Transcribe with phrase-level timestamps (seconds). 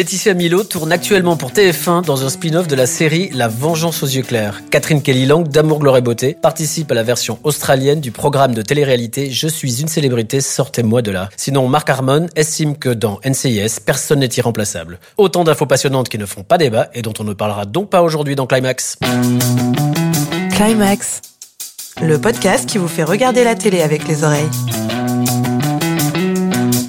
[0.00, 4.06] Laetitia Milo tourne actuellement pour TF1 dans un spin-off de la série La Vengeance aux
[4.06, 4.62] yeux clairs.
[4.70, 8.62] Catherine Kelly Lang d'Amour, Gloire et Beauté participe à la version australienne du programme de
[8.62, 11.28] télé-réalité Je suis une célébrité, sortez-moi de là.
[11.36, 15.00] Sinon, Marc Harmon estime que dans NCIS, personne n'est irremplaçable.
[15.18, 18.00] Autant d'infos passionnantes qui ne font pas débat et dont on ne parlera donc pas
[18.00, 18.96] aujourd'hui dans Climax.
[20.56, 21.20] Climax,
[22.00, 24.48] le podcast qui vous fait regarder la télé avec les oreilles.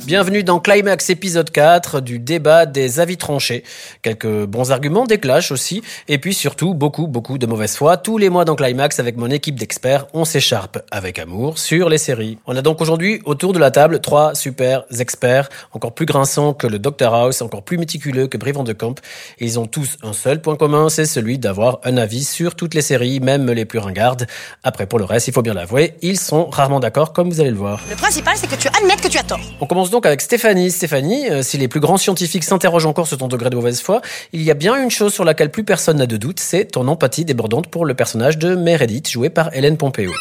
[0.04, 3.64] Bienvenue dans Climax épisode 4 du débat des avis tranchés.
[4.02, 7.98] Quelques bons arguments, des clashs aussi, et puis surtout beaucoup, beaucoup de mauvaise foi.
[7.98, 12.00] Tous les mois dans Climax, avec mon équipe d'experts, on s'écharpe avec amour sur les
[12.00, 12.40] séries.
[12.48, 16.66] On a donc aujourd'hui autour de la table trois super experts, encore plus grinçants que
[16.66, 19.00] le Dr House, encore plus méticuleux que Brivant de Camp.
[19.40, 22.82] Ils ont tous un seul point commun, c'est celui d'avoir un avis sur toutes les
[22.82, 24.26] séries, même les plus ringardes.
[24.64, 27.52] Après, pour le reste, il faut bien l'avouer, ils sont rarement d'accord, comme vous allez
[27.52, 27.80] le voir.
[27.88, 29.40] Le principal, c'est que tu admettes que tu as tort.
[29.60, 30.72] On commence donc avec Stéphanie.
[30.72, 34.02] Stéphanie, euh, si les plus grands scientifiques s'interrogent encore sur ton degré de mauvaise foi,
[34.34, 36.88] il y a bien une chose sur laquelle plus personne n'a de doute, c'est ton
[36.88, 40.12] empathie débordante pour le personnage de Meredith, joué par Hélène Pompeo.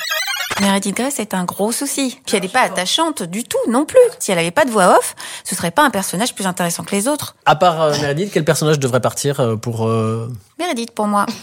[0.61, 2.21] Meredith Grey, c'est un gros souci.
[2.27, 3.99] Puis elle n'est pas attachante du tout non plus.
[4.19, 6.95] Si elle avait pas de voix off, ce serait pas un personnage plus intéressant que
[6.95, 7.35] les autres.
[7.47, 9.89] À part euh, Meredith, quel personnage devrait partir euh, pour...
[9.89, 11.25] euh, Meredith pour moi.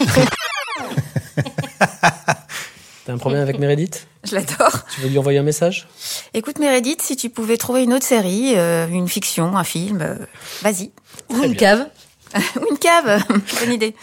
[3.06, 4.06] T'as un problème avec Meredith?
[4.28, 4.84] Je l'adore.
[4.94, 5.88] Tu veux lui envoyer un message?
[6.34, 10.16] Écoute Meredith, si tu pouvais trouver une autre série, euh, une fiction, un film, euh,
[10.62, 10.90] vas-y.
[11.30, 11.86] Ou une cave.
[12.34, 13.22] Ou une cave,
[13.60, 13.94] bonne idée.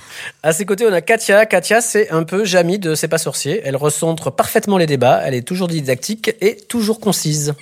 [0.41, 1.45] À ses côtés, on a Katia.
[1.45, 3.61] Katia, c'est un peu Jamie de C'est pas sorcier.
[3.63, 5.21] Elle recentre parfaitement les débats.
[5.23, 7.53] Elle est toujours didactique et toujours concise.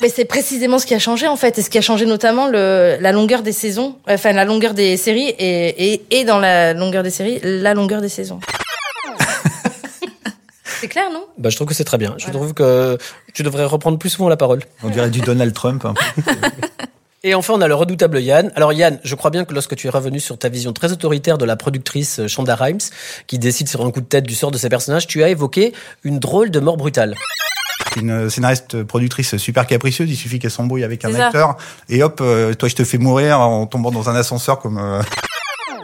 [0.00, 2.48] Mais c'est précisément ce qui a changé en fait, et ce qui a changé notamment
[2.48, 6.74] le, la longueur des saisons, enfin la longueur des séries, et, et, et dans la
[6.74, 8.40] longueur des séries, la longueur des saisons.
[10.80, 12.14] C'est clair, non Bah, je trouve que c'est très bien.
[12.18, 12.98] Je trouve que
[13.32, 14.60] tu devrais reprendre plus souvent la parole.
[14.82, 15.84] On dirait du Donald Trump.
[15.84, 15.94] hein.
[17.26, 18.52] Et enfin, on a le redoutable Yann.
[18.54, 21.38] Alors Yann, je crois bien que lorsque tu es revenu sur ta vision très autoritaire
[21.38, 22.80] de la productrice euh, Shonda Rhimes,
[23.26, 25.72] qui décide sur un coup de tête du sort de ses personnages, tu as évoqué
[26.02, 27.14] une drôle de mort brutale.
[27.96, 31.56] Une scénariste productrice super capricieuse, il suffit qu'elle s'embrouille avec un acteur
[31.88, 34.76] et hop, euh, toi je te fais mourir en tombant dans un ascenseur comme.
[34.78, 35.00] euh.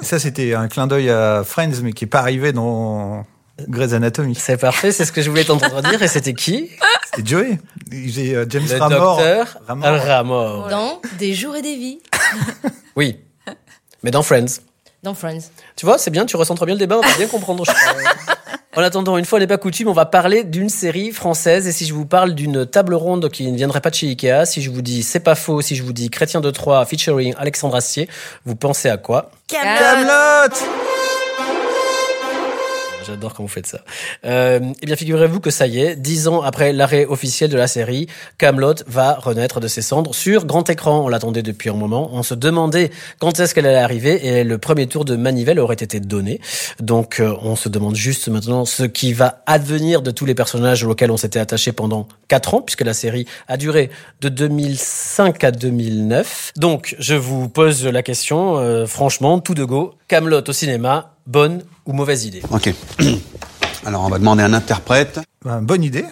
[0.03, 3.25] Ça c'était un clin d'œil à Friends, mais qui est pas arrivé dans
[3.69, 4.35] Grey's Anatomy.
[4.35, 6.03] C'est parfait, c'est ce que je voulais t'entendre dire.
[6.03, 6.71] Et c'était qui
[7.15, 7.59] C'était Joey.
[7.91, 9.17] J'ai euh, James Le Ramor.
[9.17, 10.01] docteur Ramor.
[10.01, 10.69] Ramor.
[10.69, 11.99] Dans Des jours et des vies,
[12.97, 13.19] Oui,
[14.03, 14.61] mais dans Friends.
[15.03, 15.51] dans Friends.
[15.77, 17.65] Tu vois, c'est bien, tu recentres bien le débat, on va bien comprendre.
[17.65, 18.03] je crois.
[18.77, 21.67] En attendant, une fois n'est pas coutume, on va parler d'une série française.
[21.67, 24.45] Et si je vous parle d'une table ronde qui ne viendrait pas de chez Ikea,
[24.47, 27.35] si je vous dis c'est pas faux, si je vous dis Chrétien de Troyes featuring
[27.37, 28.09] Alexandre Astier,
[28.45, 29.33] vous pensez à quoi?
[29.49, 30.55] Camelot.
[33.11, 33.81] J'adore quand vous faites ça.
[34.25, 37.67] Euh, eh bien, figurez-vous que ça y est, dix ans après l'arrêt officiel de la
[37.67, 38.07] série,
[38.39, 41.01] Camelot va renaître de ses cendres sur grand écran.
[41.05, 42.09] On l'attendait depuis un moment.
[42.13, 45.75] On se demandait quand est-ce qu'elle allait arriver et le premier tour de manivelle aurait
[45.75, 46.41] été donné.
[46.79, 50.85] Donc, euh, on se demande juste maintenant ce qui va advenir de tous les personnages
[50.85, 55.51] auxquels on s'était attaché pendant quatre ans, puisque la série a duré de 2005 à
[55.51, 56.53] 2009.
[56.57, 61.63] Donc, je vous pose la question, euh, franchement, tout de go, Camelot au cinéma, bonne
[61.87, 62.75] ou mauvaise idée Ok.
[63.87, 65.21] Alors, on va demander à un interprète.
[65.45, 66.05] Ben, bonne idée.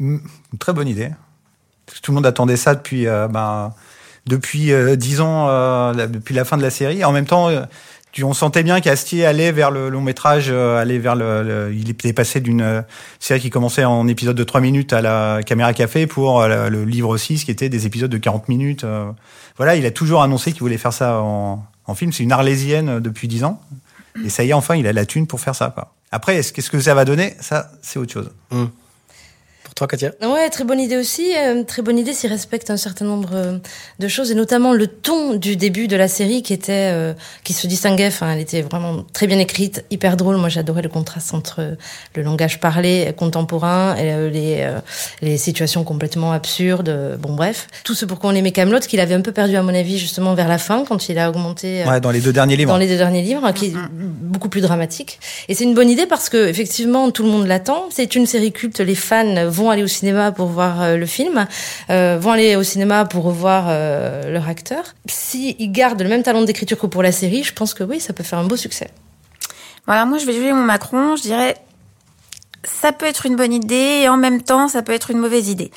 [0.00, 0.20] Une
[0.58, 1.10] très bonne idée.
[2.02, 3.72] Tout le monde attendait ça depuis euh, ben,
[4.26, 7.04] depuis euh, dix ans, euh, la- depuis la fin de la série.
[7.04, 7.62] En même temps, euh,
[8.12, 11.74] tu, on sentait bien qu'Astier allait vers le long métrage, euh, allait vers le, le-
[11.74, 12.80] il était passé d'une euh,
[13.20, 16.84] série qui commençait en épisode de 3 minutes à la caméra café pour euh, le,
[16.84, 18.84] livre 6 qui était des épisodes de 40 minutes.
[18.84, 19.10] euh.
[19.58, 22.12] voilà, il a toujours annoncé qu'il voulait faire ça en, en film.
[22.12, 23.60] C'est une arlésienne euh, depuis 10 ans.
[24.24, 25.74] Et ça y est, enfin, il a la thune pour faire ça.
[26.12, 28.30] Après, est-ce- qu'est-ce que ça va donner Ça, c'est autre chose.
[28.50, 28.68] Pour
[29.74, 31.32] toi, Katia Ouais, très bonne idée aussi.
[31.36, 33.58] euh, très bonne idée s'il respecte un certain nombre euh,
[33.98, 37.12] de choses et notamment le ton du début de la série qui était, euh,
[37.42, 38.06] qui se distinguait.
[38.06, 40.36] Enfin, elle était vraiment très bien écrite, hyper drôle.
[40.36, 41.74] Moi, j'adorais le contraste entre euh,
[42.14, 44.78] le langage parlé contemporain et euh, les euh,
[45.22, 47.18] les situations complètement absurdes.
[47.20, 49.74] Bon, bref, tout ce pourquoi on aimait Camelot, qu'il avait un peu perdu à mon
[49.74, 51.82] avis justement vers la fin quand il a augmenté.
[51.82, 52.70] euh, Ouais, dans les deux derniers livres.
[52.72, 55.18] dans les deux derniers livres, qui est beaucoup plus dramatique.
[55.48, 57.86] Et c'est une bonne idée parce que effectivement tout le monde l'attend.
[57.90, 58.78] C'est une série culte.
[58.80, 61.46] Les fans vont aller au cinéma pour voir euh, le film,
[61.90, 64.84] euh, vont aller au cinéma pour revoir euh, leur acteur.
[65.06, 68.12] S'ils gardent le même talent d'écriture que pour la série, je pense que oui, ça
[68.12, 68.90] peut faire un beau succès.
[69.86, 71.56] Voilà, moi je vais jouer mon Macron, je dirais
[72.62, 75.48] ça peut être une bonne idée et en même temps ça peut être une mauvaise
[75.48, 75.70] idée.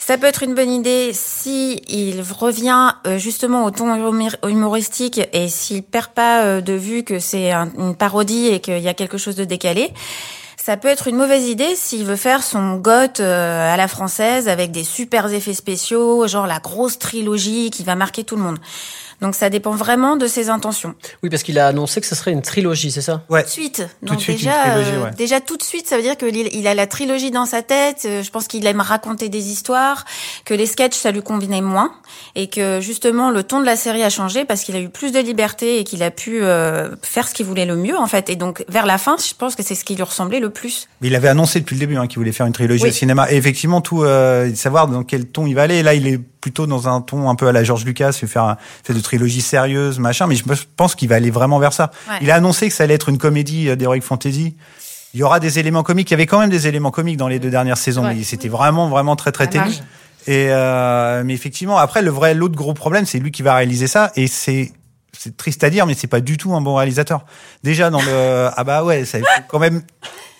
[0.00, 5.48] Ça peut être une bonne idée si il revient justement au ton humor- humoristique et
[5.48, 9.18] s'il perd pas de vue que c'est un- une parodie et qu'il y a quelque
[9.18, 9.92] chose de décalé.
[10.68, 14.50] Ça peut être une mauvaise idée s'il veut faire son goth euh, à la française
[14.50, 18.58] avec des super effets spéciaux, genre la grosse trilogie qui va marquer tout le monde.
[19.20, 20.94] Donc ça dépend vraiment de ses intentions.
[21.22, 23.24] Oui, parce qu'il a annoncé que ce serait une trilogie, c'est ça?
[23.28, 23.42] Ouais.
[23.42, 23.76] Tout de suite.
[24.00, 25.10] Tout Donc de suite, une déjà, trilogie, euh, ouais.
[25.16, 28.02] déjà tout de suite, ça veut dire qu'il il a la trilogie dans sa tête.
[28.04, 30.04] Euh, Je pense qu'il aime raconter des histoires,
[30.44, 31.92] que les sketchs ça lui convenait moins,
[32.36, 35.10] et que justement le ton de la série a changé parce qu'il a eu plus
[35.12, 38.30] de liberté et qu'il a pu euh, faire ce qu'il voulait le mieux en fait.
[38.30, 40.86] Et donc vers la fin, je pense que c'est ce qui lui ressemblait le plus.
[41.00, 42.90] Mais il avait annoncé depuis le début hein, qu'il voulait faire une trilogie Oui.
[42.90, 43.30] au cinéma.
[43.32, 45.82] Et effectivement, tout euh, savoir dans quel ton il va aller.
[45.82, 48.56] Là, il est plutôt dans un ton un peu à la George Lucas, faire un-
[48.84, 50.26] fait de trilogie sérieuse, machin.
[50.26, 50.44] Mais je
[50.76, 51.90] pense qu'il va aller vraiment vers ça.
[52.08, 52.16] Ouais.
[52.22, 54.54] Il a annoncé que ça allait être une comédie euh, d'heroic fantasy.
[55.14, 56.10] Il y aura des éléments comiques.
[56.10, 58.14] Il y avait quand même des éléments comiques dans les deux dernières saisons, Ouais.
[58.14, 59.70] mais c'était vraiment, vraiment très, très ténu.
[60.26, 63.86] Et euh, mais effectivement, après le vrai, l'autre gros problème, c'est lui qui va réaliser
[63.86, 64.72] ça, et c'est
[65.16, 67.24] c'est triste à dire, mais c'est pas du tout un bon réalisateur.
[67.64, 69.80] Déjà dans le ah bah ouais, ça faut quand même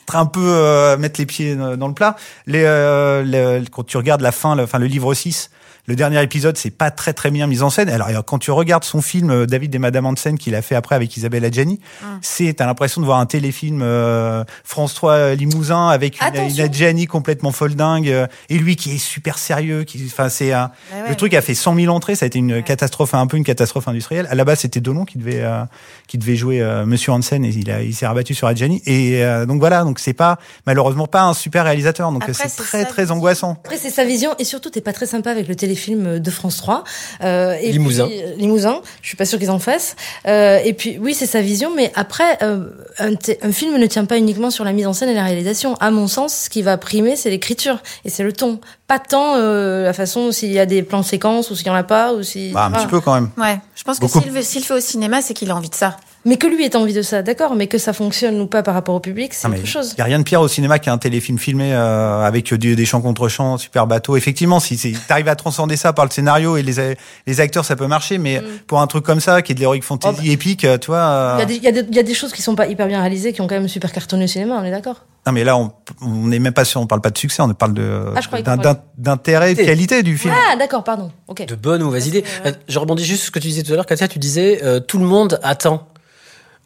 [0.03, 2.17] être un peu euh, mettre les pieds dans le plat.
[2.47, 5.51] Les, euh, quand tu regardes la fin, le, enfin le livre 6,
[5.89, 7.89] le dernier épisode, c'est pas très très bien mis en scène.
[7.89, 10.95] Alors quand tu regardes son film euh, David et Madame Hansen qu'il a fait après
[10.95, 11.81] avec Isabelle Adjani,
[12.21, 17.53] c'est t'as l'impression de voir un téléfilm euh, France 3 Limousin avec une, Adjani complètement
[17.53, 21.09] folle dingue euh, et lui qui est super sérieux, qui enfin c'est un Bah ouais.
[21.09, 23.45] le truc a fait 100 000 entrées, ça a été une catastrophe, un peu une
[23.45, 24.29] catastrophe industrielle.
[24.31, 25.63] À la base, c'était Delon qui devait euh,
[26.07, 29.25] qui devait jouer euh, Monsieur Hansen et il a il s'est rabattu sur Adjani et
[29.25, 33.05] euh, donc voilà, donc c'est pas malheureusement pas un super réalisateur, donc c'est très très
[33.05, 33.17] vision.
[33.17, 33.53] angoissant.
[33.65, 36.57] Après, c'est sa vision et surtout, t'es pas très sympa avec le téléfilm de France
[36.59, 36.85] 3.
[37.25, 38.07] Euh, et Limousin.
[38.07, 38.81] puis, euh, Limousin.
[39.03, 39.97] Je suis pas sûre qu'ils en fassent.
[40.27, 44.19] Euh, et puis, oui, c'est sa vision, mais après, euh, un, film ne tient pas
[44.19, 45.75] uniquement sur la mise en scène et la réalisation.
[45.77, 48.61] À mon sens, ce qui va primer, c'est l'écriture et c'est le ton.
[48.87, 51.75] Pas tant euh, la façon s'il y a des plans séquences ou s'il y en
[51.75, 52.53] a pas ou si.
[52.53, 53.31] Bah, un petit peu quand même.
[53.37, 54.23] Ouais, je pense que Beaucoup.
[54.23, 55.97] s'il s'il fait au cinéma, c'est qu'il a envie de ça.
[56.25, 57.55] Mais que lui ait envie de ça, d'accord.
[57.55, 59.93] Mais que ça fonctionne ou pas par rapport au public, c'est mais autre chose.
[59.97, 62.85] Il y a rien de pire au cinéma qu'un téléfilm filmé euh, avec des, des
[62.85, 64.17] chants contre chants, super bateau.
[64.17, 67.77] Effectivement, si tu arrives à transcender ça par le scénario et les, les acteurs, ça
[67.77, 68.19] peut marcher.
[68.19, 70.33] Mais pour un truc comme ça, qui est de l'heroic fantasy Oh, bah.
[70.33, 70.99] épique, euh, tu vois.
[70.99, 73.47] euh, Il y, y a des choses qui sont pas hyper bien réalisées, qui ont
[73.47, 75.71] quand même super cartonné au cinéma, on est d'accord Non, mais là, on
[76.01, 78.15] n'est même pas sûr, on parle pas de succès, on parle de
[78.47, 78.57] Ah,
[78.97, 80.33] d'intérêt, de qualité du film.
[80.51, 81.11] Ah, d'accord, pardon.
[81.27, 81.45] Ok.
[81.47, 82.25] De bonnes ou mauvaises idées.
[82.47, 84.09] Euh, Je rebondis juste sur ce que tu disais tout à l'heure, Katia.
[84.09, 85.87] Tu disais euh, tout le monde attend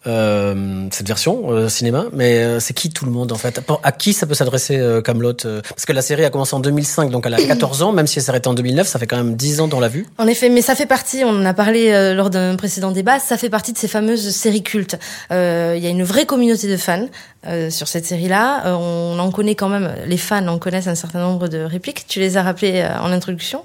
[0.06, 3.60] euh, cette version euh, cinéma, mais euh, c'est qui tout le monde en fait?
[3.84, 6.60] À qui ça peut s'adresser euh, Camelot euh, Parce que la série a commencé en
[6.60, 9.06] 2005, donc elle a 14 ans, même si elle s'est arrêtée en 2009, ça fait
[9.06, 10.06] quand même 10 ans dans la vue.
[10.18, 13.20] En effet, mais ça fait partie, on en a parlé euh, lors d'un précédent débat,
[13.20, 14.98] ça fait partie de ces fameuses séries cultes.
[15.30, 17.06] Euh, Il y a une vraie communauté de fans
[17.46, 18.66] euh, sur cette série-là.
[18.66, 22.06] Euh, on en connaît quand même, les fans en connaissent un certain nombre de répliques.
[22.06, 23.64] Tu les as rappelées euh, en introduction.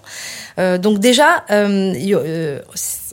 [0.58, 2.60] Euh, donc déjà, euh,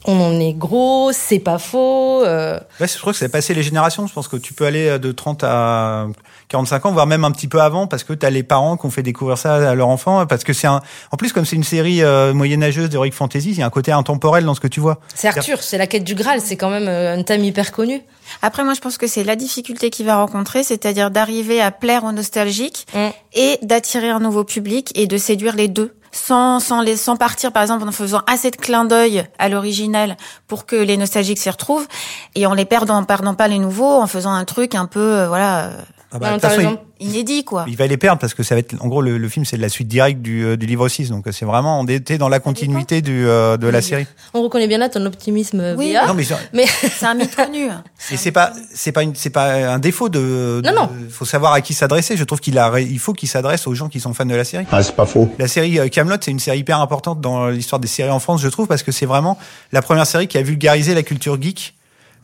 [0.06, 2.22] on en est gros, c'est pas faux.
[2.22, 4.06] Ouais, je crois que c'est passé les générations.
[4.06, 6.06] Je pense que tu peux aller de 30 à
[6.48, 8.86] 45 ans, voire même un petit peu avant, parce que tu as les parents qui
[8.86, 10.26] ont fait découvrir ça à leur enfant.
[10.26, 10.80] Parce que c'est un.
[11.10, 13.92] En plus, comme c'est une série euh, moyenâgeuse d'heroic fantasy, il y a un côté
[13.92, 15.00] intemporel dans ce que tu vois.
[15.14, 18.02] c'est Arthur, c'est la quête du Graal, c'est quand même euh, un thème hyper connu.
[18.42, 22.04] Après, moi, je pense que c'est la difficulté qu'il va rencontrer, c'est-à-dire d'arriver à plaire
[22.04, 23.08] aux nostalgiques Mm.
[23.34, 25.94] et d'attirer un nouveau public et de séduire les deux.
[26.12, 30.16] Sans, sans, les, sans partir, par exemple, en faisant assez de clins d'œil à l'original
[30.46, 31.88] pour que les nostalgiques s'y retrouvent
[32.36, 35.00] et en les perdant, en perdant pas les nouveaux, en faisant un truc un peu,
[35.00, 35.70] euh, voilà, euh,
[36.14, 36.80] Ah bah, Non, de toute t'as façon, raison.
[37.00, 37.64] inédit, quoi.
[37.66, 38.76] il, va les perdre parce que ça va être.
[38.80, 41.10] En gros, le, le film, c'est de la suite directe du, euh, du livre 6.
[41.10, 41.80] Donc, euh, c'est vraiment.
[41.80, 44.06] On était dans la continuité du, euh, de la série.
[44.32, 45.96] On reconnaît bien là ton optimisme Oui.
[46.06, 47.66] Non, mais, Mais C'est un mythe connu.
[48.12, 50.62] et c'est pas, c'est pas une, c'est pas un défaut de.
[50.64, 50.88] Non, de- non.
[51.10, 52.16] Faut savoir à qui s'adresser.
[52.16, 54.44] Je trouve qu'il a, il faut qu'il s'adresse aux gens qui sont fans de la
[54.44, 54.66] série.
[54.70, 55.28] Ah, c'est pas faux.
[55.40, 58.40] La série euh, Camelot, c'est une série hyper importante dans l'histoire des séries en France,
[58.40, 59.36] je trouve, parce que c'est vraiment
[59.72, 61.74] la première série qui a vulgarisé la culture geek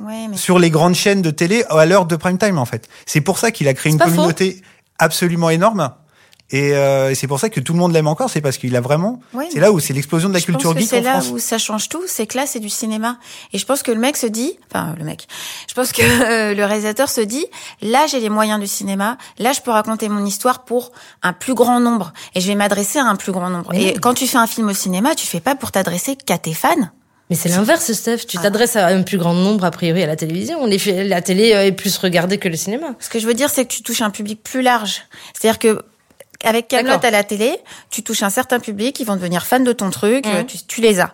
[0.00, 2.88] Ouais, mais sur les grandes chaînes de télé à l'heure de prime time, en fait.
[3.06, 4.06] C'est pour ça qu'il a créé une faux.
[4.06, 4.62] communauté
[4.98, 5.92] absolument énorme.
[6.52, 8.80] Et euh, c'est pour ça que tout le monde l'aime encore, c'est parce qu'il a
[8.80, 9.20] vraiment.
[9.52, 11.30] C'est là où c'est l'explosion de la Je culture pense que geek c'est là France.
[11.32, 13.18] où ça change tout, c'est que là c'est du cinéma.
[13.52, 15.28] Et je pense que le mec se dit, enfin le mec,
[15.68, 16.02] je pense que
[16.50, 17.46] euh, le réalisateur se dit,
[17.82, 20.90] là j'ai les moyens du cinéma, là je peux raconter mon histoire pour
[21.22, 23.72] un plus grand nombre et je vais m'adresser à un plus grand nombre.
[23.72, 26.54] Et quand tu fais un film au cinéma, tu fais pas pour t'adresser qu'à tes
[26.54, 26.90] fans.
[27.30, 28.18] Mais c'est l'inverse, Steph.
[28.22, 28.26] Ah.
[28.28, 30.66] Tu t'adresses à un plus grand nombre, a priori, à la télévision.
[30.66, 32.88] Les La télé euh, est plus regardée que le cinéma.
[32.98, 35.02] Ce que je veux dire, c'est que tu touches un public plus large.
[35.32, 35.82] C'est-à-dire que
[36.42, 37.56] avec Camelot à la télé,
[37.90, 40.80] tu touches un certain public, ils vont devenir fans de ton truc, euh, tu, tu
[40.80, 41.12] les as.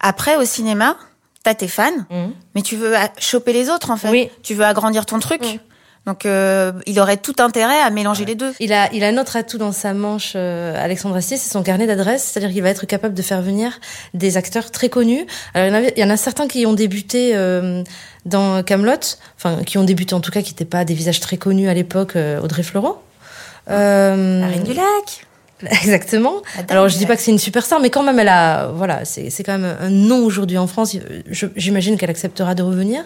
[0.00, 0.96] Après, au cinéma,
[1.42, 2.32] t'as tes fans, Mhm.
[2.54, 4.08] mais tu veux choper les autres en fait.
[4.10, 4.30] Oui.
[4.42, 5.42] Tu veux agrandir ton truc.
[5.42, 5.58] Mhm.
[6.08, 8.54] Donc, euh, il aurait tout intérêt à mélanger les deux.
[8.60, 11.62] Il a, il a un autre atout dans sa manche, euh, Alexandre Astier, c'est son
[11.62, 12.24] carnet d'adresses.
[12.24, 13.78] C'est-à-dire qu'il va être capable de faire venir
[14.14, 15.26] des acteurs très connus.
[15.52, 17.84] Alors, il y en, avait- il y en a certains qui ont débuté euh,
[18.24, 18.94] dans Camelot,
[19.36, 21.74] enfin, qui ont débuté en tout cas, qui n'étaient pas des visages très connus à
[21.74, 23.02] l'époque, euh, Audrey Fleurot.
[23.70, 25.26] Euh, La Reine du Lac.
[25.70, 26.42] Exactement.
[26.68, 29.30] Alors je dis pas que c'est une superstar, mais quand même elle a, voilà, c'est
[29.30, 30.96] c'est quand même un nom aujourd'hui en France.
[31.56, 33.04] J'imagine qu'elle acceptera de revenir.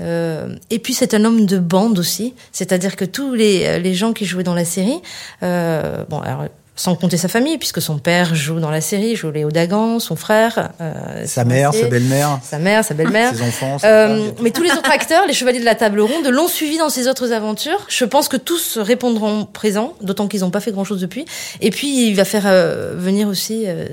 [0.00, 4.12] Euh, et puis c'est un homme de bande aussi, c'est-à-dire que tous les les gens
[4.12, 5.00] qui jouaient dans la série,
[5.42, 9.30] euh, bon alors sans compter sa famille, puisque son père joue dans la série, joue
[9.30, 13.34] Léo Dagan, son frère, euh, Sa mère, sa belle-mère, sa mère, sa belle-mère.
[13.34, 13.78] ses enfants.
[13.78, 16.78] sa Euh, mais tous les autres acteurs, les chevaliers de la table ronde, l'ont suivi
[16.78, 17.84] dans ses autres aventures.
[17.88, 21.26] Je pense que tous répondront présents, d'autant qu'ils n'ont pas fait grand-chose depuis.
[21.60, 23.86] Et puis, il va faire euh, venir aussi euh,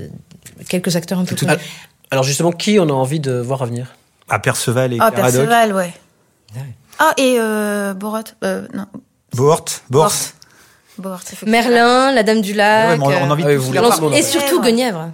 [0.69, 1.51] quelques acteurs un peu connus.
[2.11, 3.93] Alors justement, qui on a envie de voir revenir
[4.29, 5.11] Ah, Perceval et Ah.
[5.11, 5.93] Perceval, ouais.
[6.97, 8.23] Ah, et euh, Borat.
[8.43, 8.85] Euh, non,
[9.33, 10.13] Bohort, Bohort.
[11.47, 12.99] Merlin, la Dame du Ouais, Lac.
[12.99, 15.11] mais on, on a envie Ah de oui, tous vous mon et surtout Guenièvre.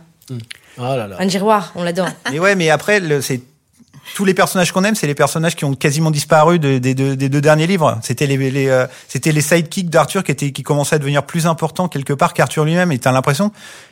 [0.77, 1.15] Oh là là.
[1.19, 2.07] Un giroir, on l'adore.
[2.31, 3.41] Mais ouais, mais après, c'est
[4.15, 7.15] tous les personnages qu'on aime, c'est les personnages qui ont quasiment disparu de- des, deux,
[7.15, 7.97] des deux derniers livres.
[8.03, 11.47] C'était les, les euh, c'était les sidekicks d'Arthur qui étaient qui commençaient à devenir plus
[11.47, 12.91] importants quelque part qu'Arthur lui-même.
[12.91, 13.51] Et t'as l'impression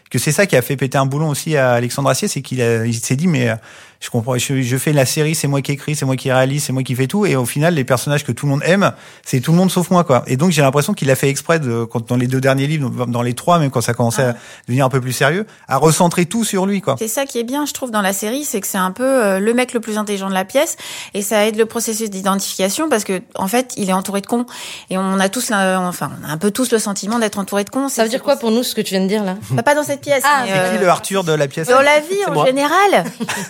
[0.09, 2.59] que c'est ça qui a fait péter un boulon aussi à Alexandre Assier, c'est qu'il
[2.59, 3.55] il s'est dit mais euh,
[3.99, 6.65] je comprends, je, je fais la série, c'est moi qui écris, c'est moi qui réalise,
[6.65, 7.25] c'est moi qui fais tout.
[7.25, 8.91] Et au final, les personnages que tout le monde aime,
[9.25, 10.23] c'est tout le monde sauf moi quoi.
[10.27, 13.05] Et donc j'ai l'impression qu'il a fait exprès de, quand, dans les deux derniers livres,
[13.07, 14.35] dans les trois même quand ça commençait à
[14.67, 16.95] devenir un peu plus sérieux, à recentrer tout sur lui quoi.
[16.99, 19.03] C'est ça qui est bien, je trouve, dans la série, c'est que c'est un peu
[19.05, 20.75] euh, le mec le plus intelligent de la pièce,
[21.13, 24.45] et ça aide le processus d'identification parce que, en fait, il est entouré de cons,
[24.89, 27.63] et on a tous, la- enfin, on a un peu tous le sentiment d'être entouré
[27.63, 27.87] de cons.
[27.87, 29.37] Ça veut dire quoi pour nous, ce que tu viens de dire là?
[29.51, 30.23] Bah, Pas dans cette pièce.
[30.25, 32.45] Ah, c'est qui euh, le Arthur de la pièce Dans la vie, en moi.
[32.45, 33.03] général,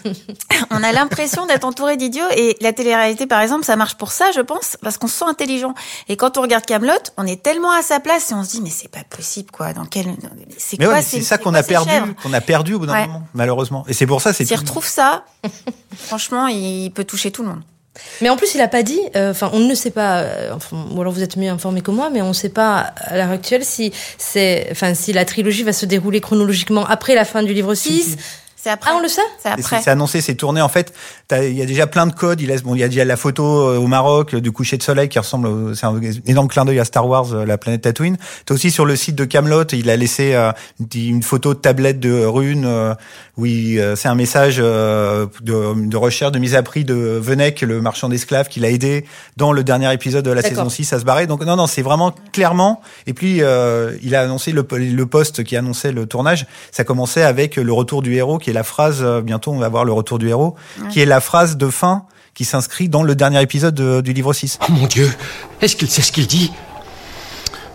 [0.72, 4.26] on a l'impression d'être entouré d'idiots et la télé-réalité, par exemple, ça marche pour ça,
[4.36, 5.74] je pense, parce qu'on se sent intelligent.
[6.10, 8.62] Et quand on regarde Camelot, on est tellement à sa place et on se dit
[8.62, 9.74] mais c'est pas possible quoi.
[9.74, 10.06] Dans quel,
[10.58, 12.86] c'est Mais quoi ouais, c'est ça c'est qu'on a perdu, qu'on a perdu au bout
[12.86, 13.08] d'un Ouais.
[13.08, 13.84] moment, malheureusement.
[13.88, 15.26] Et c'est pour ça, c'est S'il retrouve ça,
[15.98, 17.62] franchement, il peut toucher tout le monde.
[18.22, 19.00] Mais en plus, il a pas dit.
[19.16, 20.20] euh, Enfin, on ne sait pas.
[20.22, 20.56] euh,
[20.92, 23.30] ou alors vous êtes mieux informé que moi, mais on ne sait pas à l'heure
[23.32, 28.18] actuelle si si la trilogie va se dérouler chronologiquement après la fin du livre 6.
[28.64, 28.92] C'est après.
[28.94, 29.82] Ah, on le sait C'est après.
[29.84, 30.62] C'est annoncé, c'est tourné.
[30.62, 30.94] En fait,
[31.34, 32.40] il y a déjà plein de codes.
[32.40, 34.84] Il laisse, bon, il y a déjà la photo euh, au Maroc du coucher de
[34.84, 38.16] soleil qui ressemble, c'est un énorme clin d'œil à Star Wars, euh, la planète Tatooine.
[38.46, 40.52] T'as aussi sur le site de Camelot, il a laissé euh,
[40.96, 42.94] une- photo de tablette de runes euh,
[43.36, 46.94] où il, euh, c'est un message euh, de, de recherche, de mise à prix de
[46.94, 49.06] Venec, le marchand d'esclaves, qui l'a aidé
[49.36, 51.28] dans le dernier épisode de la saison 6 à se barrer.
[51.28, 52.82] Donc non, non, c'est vraiment clairement.
[53.08, 56.46] Et puis euh, il a annoncé le, le poste qui annonçait le tournage.
[56.72, 59.00] Ça commençait avec le retour du héros, qui est la phrase.
[59.02, 60.56] euh, bientôt, on va voir le retour du héros,
[60.92, 64.34] qui est la phrase de fin qui s'inscrit dans le dernier épisode de- du livre
[64.34, 64.58] 6.
[64.68, 65.12] Oh mon Dieu
[65.62, 66.52] Est-ce qu'il sait ce qu'il dit?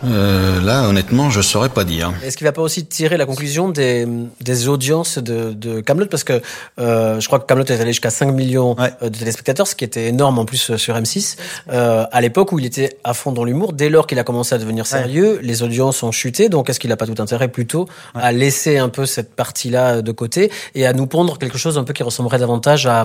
[0.05, 2.12] Euh, là, honnêtement, je saurais pas dire.
[2.25, 4.07] Est-ce qu'il va pas aussi tirer la conclusion des,
[4.40, 6.07] des audiences de, de Camelot?
[6.07, 6.40] Parce que
[6.78, 8.93] euh, je crois que Camelot est allé jusqu'à 5 millions Ouais.
[9.02, 11.37] euh, de téléspectateurs, ce qui était énorme en plus euh, sur M6.
[11.73, 14.55] Euh, à l'époque où il était à fond dans l'humour, dès lors qu'il a commencé
[14.55, 16.49] à devenir sérieux, les audiences ont chuté.
[16.49, 20.12] Donc est-ce qu'il a pas tout intérêt plutôt à laisser un peu cette partie-là de
[20.12, 23.05] côté et à nous pondre quelque chose un peu qui ressemblerait davantage à,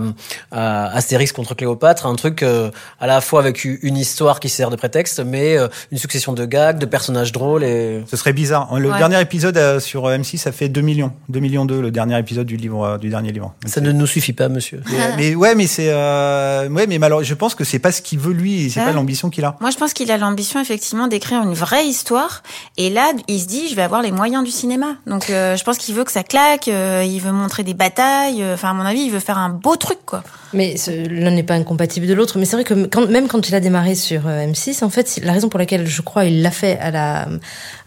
[0.51, 2.69] à Astérix contre Cléopâtre, un truc euh,
[2.99, 5.57] à la fois avec une histoire qui sert de prétexte, mais
[5.91, 8.73] une succession de gags, de personnages drôles et Ce serait bizarre.
[8.79, 8.97] Le Ouais.
[8.97, 11.11] dernier épisode euh, sur euh, M6, ça fait 2 millions.
[11.29, 13.53] 2 millions 2, le dernier épisode du livre, euh, du dernier livre.
[13.65, 14.81] ça ne nous suffit pas, monsieur.
[14.91, 18.01] Mais, mais ouais, mais c'est, euh, ouais, mais malheureusement, je pense que c'est pas ce
[18.01, 18.85] qu'il veut lui, et c'est Ouais.
[18.87, 19.55] pas l'ambition qu'il a.
[19.61, 22.43] Moi, je pense qu'il a l'ambition effectivement d'écrire une vraie histoire.
[22.77, 24.95] Et là, il se dit, je vais avoir les moyens du cinéma.
[25.07, 26.67] Donc, euh, je pense qu'il veut que ça claque.
[26.67, 28.41] euh, il veut montrer des batailles.
[28.43, 30.23] euh, Enfin, à mon avis, il veut faire un beau truc, quoi.
[30.53, 30.75] Mais
[31.09, 32.37] l'un n'est pas incompatible de l'autre.
[32.37, 35.19] Mais c'est vrai que quand, même quand il a démarré sur euh, M6, en fait,
[35.23, 37.27] la raison pour laquelle je crois il l'a fait à la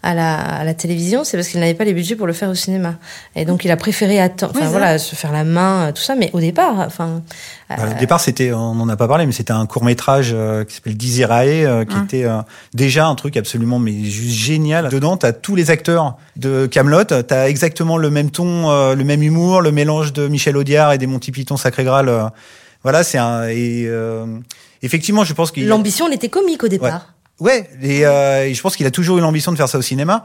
[0.03, 2.49] à la, à la télévision, c'est parce qu'il n'avait pas les budgets pour le faire
[2.49, 2.95] au cinéma.
[3.35, 6.15] Et donc il a préféré attendre, enfin voilà, se faire la main, euh, tout ça.
[6.15, 7.21] Mais au départ, enfin,
[7.69, 10.35] Bah, euh, Au départ, c'était, on n'en a pas parlé, mais c'était un court métrage
[10.67, 12.39] qui s'appelle Dizirae, euh, qui était euh,
[12.73, 14.89] déjà un truc absolument mais juste génial.
[14.89, 19.21] Dedans, t'as tous les acteurs de Camelot, t'as exactement le même ton, euh, le même
[19.23, 22.07] humour, le mélange de Michel Audiard et des Monty Python Sacré Graal.
[22.09, 22.23] euh,
[22.83, 24.25] voilà, c'est un et euh,
[24.81, 26.93] effectivement, je pense qu'il l'ambition, elle était comique au départ.
[26.93, 26.99] Ouais,
[27.81, 30.23] et, euh, et je pense qu'il a toujours eu l'ambition de faire ça au cinéma.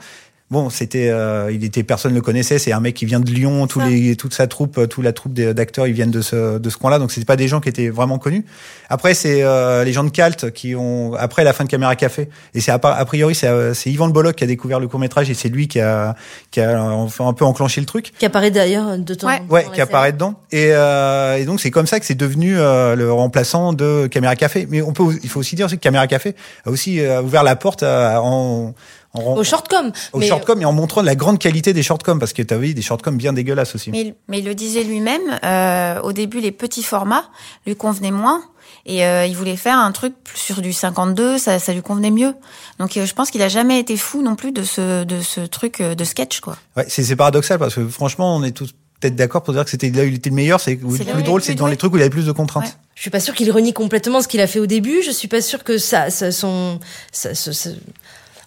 [0.52, 2.58] Bon, c'était, euh, il était, personne le connaissait.
[2.58, 3.66] C'est un mec qui vient de Lyon.
[3.66, 6.68] Tous les, toute sa troupe, euh, toute la troupe d'acteurs, ils viennent de ce, de
[6.70, 6.98] ce coin-là.
[6.98, 8.44] Donc, c'était pas des gens qui étaient vraiment connus.
[8.90, 12.28] Après, c'est euh, les gens de Calt qui ont, après la fin de Caméra Café.
[12.52, 14.88] Et c'est a, a priori, c'est, euh, c'est Yvan Le Bolloc qui a découvert le
[14.88, 16.14] court métrage et c'est lui qui a,
[16.50, 18.12] qui a enfin un peu enclenché le truc.
[18.18, 19.36] Qui apparaît d'ailleurs de temps Ouais.
[19.36, 19.54] en temps.
[19.54, 20.34] Ouais, dans la qui apparaît dedans.
[20.50, 24.36] Et, euh, et donc c'est comme ça que c'est devenu euh, le remplaçant de Caméra
[24.36, 24.66] Café.
[24.68, 26.34] Mais on peut, il faut aussi dire aussi que Caméra Café
[26.66, 28.74] a aussi euh, ouvert la porte à- en,
[29.14, 29.92] En, Au shortcom.
[30.14, 32.72] au mais shortcom et en montrant la grande qualité des shortcoms parce que t'as vu
[32.72, 33.90] des shortcoms bien dégueulasses aussi.
[33.90, 37.24] Mais, il- mais il le disait lui-même, euh, au début, les petits formats
[37.66, 38.42] lui convenaient moins.
[38.86, 42.10] Et euh, il voulait faire un truc plus sur du 52, ça, ça lui convenait
[42.10, 42.34] mieux.
[42.80, 45.40] Donc euh, je pense qu'il a jamais été fou non plus de ce, de ce
[45.42, 46.56] truc euh, de sketch, quoi.
[46.76, 49.70] Ouais, c'est c'est paradoxal parce que franchement, on est tous peut-être d'accord pour dire que
[49.70, 50.58] c'était là où il était le meilleur.
[50.58, 52.64] C'est le plus drôle, le c'est dans les trucs où il avait plus de contraintes.
[52.64, 52.70] Ouais.
[52.94, 55.02] Je suis pas sûre qu'il renie complètement ce qu'il a fait au début.
[55.04, 56.80] Je suis pas sûre que ça, ça son,
[57.12, 57.70] ça, ça- ça-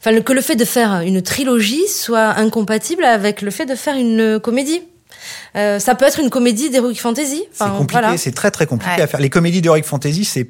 [0.05, 3.95] enfin, que le fait de faire une trilogie soit incompatible avec le fait de faire
[3.95, 4.81] une comédie.
[5.55, 7.43] Euh, ça peut être une comédie d'heroic fantasy.
[7.51, 8.17] C'est compliqué, voilà.
[8.17, 9.01] c'est très très compliqué Ouais.
[9.01, 9.19] à faire.
[9.19, 10.47] Les comédies d'Heroic Fantasy, c'est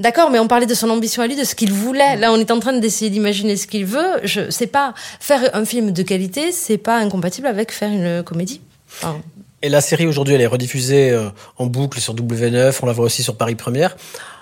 [0.00, 2.16] D'accord, mais on parlait de son ambition à lui, de ce qu'il voulait.
[2.16, 4.20] Là, on est en train d'essayer d'imaginer ce qu'il veut.
[4.24, 8.60] Je sais pas faire un film de qualité, c'est pas incompatible avec faire une comédie.
[8.96, 9.20] Enfin,
[9.62, 13.04] Et la série aujourd'hui, elle est rediffusée euh, en boucle sur W9, on la voit
[13.04, 13.96] aussi sur Paris Première.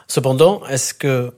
[0.09, 1.33] Cependant, est-ce que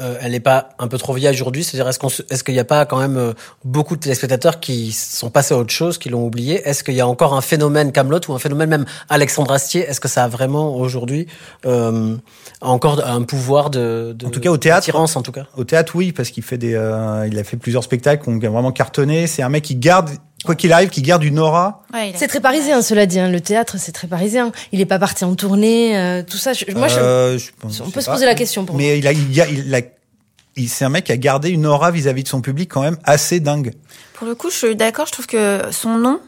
[0.00, 2.54] euh, elle n'est pas un peu trop vieille aujourd'hui C'est-à-dire, est-ce qu'on se- est-ce qu'il
[2.54, 3.34] n'y a pas quand même euh,
[3.64, 6.62] beaucoup de téléspectateurs qui sont passés à autre chose, qui l'ont oublié?
[6.66, 9.82] Est-ce qu'il y a encore un phénomène Camelot ou un phénomène même Alexandre Astier?
[9.82, 11.26] Est-ce que ça a vraiment aujourd'hui
[11.66, 12.16] euh,
[12.62, 14.94] encore un pouvoir de, de En tout cas, au théâtre.
[14.96, 15.44] en tout cas?
[15.56, 18.38] au théâtre, oui, parce qu'il fait des, euh, il a fait plusieurs spectacles qui ont
[18.52, 19.26] vraiment cartonné.
[19.26, 20.08] C'est un mec qui garde,
[20.44, 21.82] quoi qu'il arrive, qui garde une aura.
[21.94, 23.18] Ouais, c'est très parisien, cela dit.
[23.20, 23.28] hein.
[23.30, 24.52] Le théâtre, c'est très parisien.
[24.72, 26.52] Il est pas parti en tournée, euh, tout ça.
[26.52, 28.30] Je- moi, je, Euh, je pense- on je peut se poser pas.
[28.30, 28.82] la question pour moi.
[28.84, 29.80] Mais il a, il a, il a-
[30.56, 32.98] il- c'est un mec qui a gardé une aura vis-à-vis de son public quand même
[33.04, 33.72] assez dingue.
[34.14, 35.06] Pour le coup, je suis d'accord.
[35.06, 36.20] Je trouve que son nom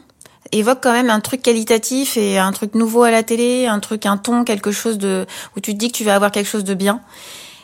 [0.51, 4.05] évoque quand même un truc qualitatif et un truc nouveau à la télé, un truc,
[4.05, 6.63] un ton, quelque chose de où tu te dis que tu vas avoir quelque chose
[6.63, 7.01] de bien.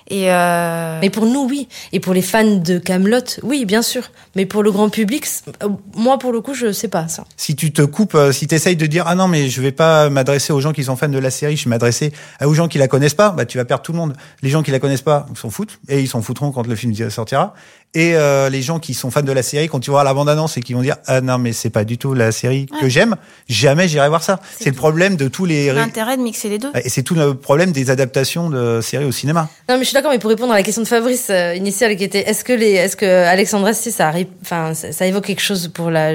[0.09, 0.99] Et euh...
[1.01, 1.67] Mais pour nous, oui.
[1.93, 4.03] Et pour les fans de Camelot, oui, bien sûr.
[4.35, 5.25] Mais pour le grand public,
[5.63, 7.25] euh, moi, pour le coup, je sais pas ça.
[7.37, 9.71] Si tu te coupes, euh, si tu essayes de dire ah non mais je vais
[9.71, 12.53] pas m'adresser aux gens qui sont fans de la série, je vais m'adresser à- aux
[12.53, 14.13] gens qui la connaissent pas, bah tu vas perdre tout le monde.
[14.41, 16.75] Les gens qui la connaissent pas, ils s'en foutent et ils s'en foutront quand le
[16.75, 17.53] film sortira.
[17.93, 20.29] Et euh, les gens qui sont fans de la série, quand tu vois la bande
[20.29, 22.87] annonce et qui vont dire ah non mais c'est pas du tout la série que
[22.87, 23.17] j'aime,
[23.49, 24.39] jamais j'irai voir ça.
[24.57, 26.71] C'est le problème de tous les l'intérêt de mixer les deux.
[26.75, 29.49] et c'est tout le problème des adaptations de séries au cinéma.
[29.67, 30.11] Non, mais je suis d'accord.
[30.11, 32.71] Mais pour répondre à la question de Fabrice euh, initiale, qui était est-ce que les,
[32.71, 36.13] est-ce que Alexandre Astier, ça arrive, enfin, ça, ça évoque quelque chose pour la,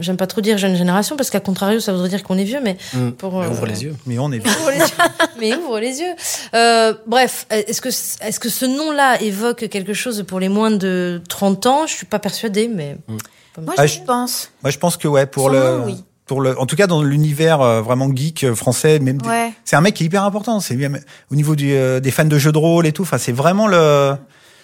[0.00, 2.60] j'aime pas trop dire jeune génération parce qu'à contrario, ça voudrait dire qu'on est vieux,
[2.62, 2.76] mais
[3.18, 3.94] pour Mais euh, Ouvre les yeux.
[4.06, 4.84] Mais on est Ouvre les yeux.
[5.40, 6.14] mais ouvre les yeux.
[6.54, 11.20] Euh, bref, est-ce que est-ce que ce nom-là évoque quelque chose pour les moins de
[11.28, 12.96] 30 ans Je suis pas persuadée, mais
[13.60, 14.50] Moi, Ah, je pense.
[14.62, 16.04] Moi, je pense que ouais, pour Son le, nom, oui.
[16.26, 19.52] pour le, en tout cas dans l'univers euh, vraiment geek euh, français, même des- Ouais.
[19.64, 20.60] c'est un mec qui est hyper important.
[20.60, 20.76] C'est
[21.30, 23.02] au niveau du, euh, des fans de jeux de rôle et tout.
[23.02, 24.14] Enfin, c'est vraiment le,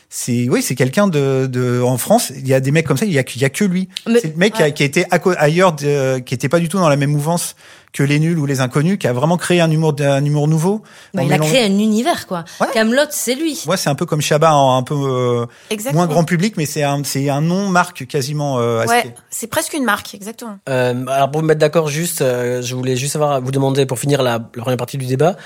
[0.09, 2.31] c'est oui, c'est quelqu'un de, de, en France.
[2.37, 3.05] Il y a des mecs comme ça.
[3.07, 3.89] Il y a, il y a que lui.
[4.07, 5.07] C'est le mec qui, a, qui a été
[5.39, 7.57] ailleurs, de- qui était pas du tout dans la même mouvance
[7.95, 10.83] que les nuls ou les inconnus, qui a vraiment créé un humour, un humour nouveau.
[11.15, 12.45] bah, il a créé un univers quoi.
[12.61, 12.67] Ouais.
[12.75, 13.63] Camelot, c'est lui.
[13.67, 16.03] Ouais, c'est un peu comme Chabat, un, peu euh, Exactement.
[16.03, 18.59] moins grand public, mais c'est un, c'est un nom marque quasiment.
[18.59, 18.85] Euh.
[18.85, 20.59] Ouais, c'est presque une marque, exactement.
[20.69, 24.01] Euh, alors pour vous mettre d'accord, juste, euh, je voulais juste savoir, vous demander pour
[24.01, 25.37] finir la, la première partie du débat,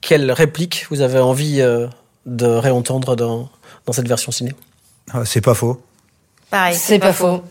[0.00, 1.88] quelle réplique vous avez envie euh,
[2.24, 3.50] de réentendre dans,
[3.84, 4.54] dans cette version ciné?
[5.12, 5.82] Ah, c'est pas faux.
[6.50, 6.74] Pareil.
[6.74, 7.42] C'est pas faux.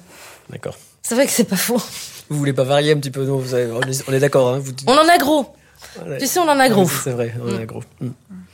[0.49, 0.75] D'accord.
[1.03, 1.81] C'est vrai que c'est pas faux.
[2.29, 4.53] Vous voulez pas varier un petit peu non, vous avez- On est, on est d'accord,
[4.53, 5.47] hein vous, On en a gros.
[6.19, 6.87] Tu sais, on en a gros.
[6.87, 7.83] C'est vrai, on est gros.
[8.01, 8.09] Mm.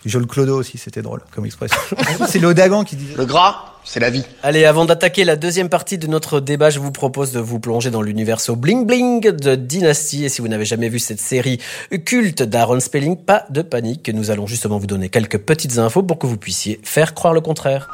[0.05, 1.77] Joel Clodo aussi, c'était drôle comme expression.
[2.27, 3.15] c'est l'Odagan qui disait.
[3.15, 4.23] Le gras, c'est la vie.
[4.41, 7.91] Allez, avant d'attaquer la deuxième partie de notre débat, je vous propose de vous plonger
[7.91, 10.25] dans l'univers bling bling de Dynasty.
[10.25, 11.60] Et si vous n'avez jamais vu cette série
[12.05, 14.10] culte d'Aaron Spelling, pas de panique.
[14.13, 17.41] Nous allons justement vous donner quelques petites infos pour que vous puissiez faire croire le
[17.41, 17.89] contraire.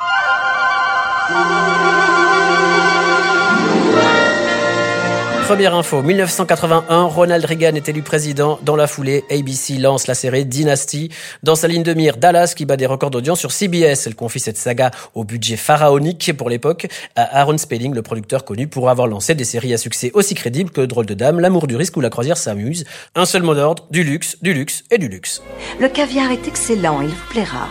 [5.47, 8.60] Première info, 1981, Ronald Reagan est élu président.
[8.63, 11.07] Dans la foulée, ABC lance la série Dynasty.
[11.41, 14.07] Dans sa ligne de mire, Dallas qui bat des records d'audience sur CBS.
[14.07, 18.67] Elle confie cette saga au budget pharaonique pour l'époque à Aaron Spelling, le producteur connu
[18.67, 21.77] pour avoir lancé des séries à succès aussi crédibles que Drôle de Dame, L'amour du
[21.77, 22.83] risque ou La croisière s'amuse.
[23.15, 25.41] Un seul mot d'ordre, du luxe, du luxe et du luxe.
[25.79, 27.69] Le caviar est excellent, il vous plaira.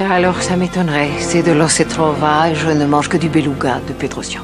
[0.00, 1.10] Alors ça m'étonnerait.
[1.20, 4.42] C'est de l'Ossetrova et je ne mange que du beluga de Petrosian.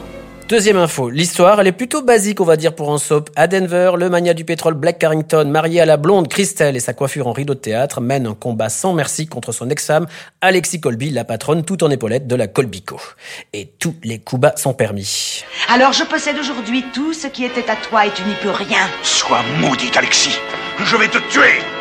[0.48, 3.30] Deuxième info, l'histoire, elle est plutôt basique, on va dire, pour un soap.
[3.35, 6.92] À Denver, le mania du pétrole Black Carrington, marié à la blonde Christelle et sa
[6.92, 10.06] coiffure en rideau de théâtre, mène un combat sans merci contre son ex-femme,
[10.40, 13.00] Alexis Colby, la patronne tout en épaulette de la Colbico.
[13.52, 15.42] Et tous les coups bas sont permis.
[15.68, 18.88] Alors je possède aujourd'hui tout ce qui était à toi et tu n'y peux rien.
[19.02, 20.38] Sois maudit, Alexis.
[20.78, 21.75] Je vais te tuer.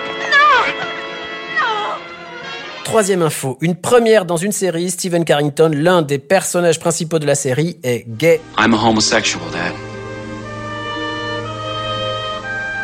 [2.85, 7.33] Troisième info, une première dans une série, Stephen Carrington, l'un des personnages principaux de la
[7.33, 8.39] série, est gay.
[8.59, 9.73] I'm a homosexual, Dad.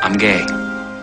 [0.04, 0.40] I'm gay.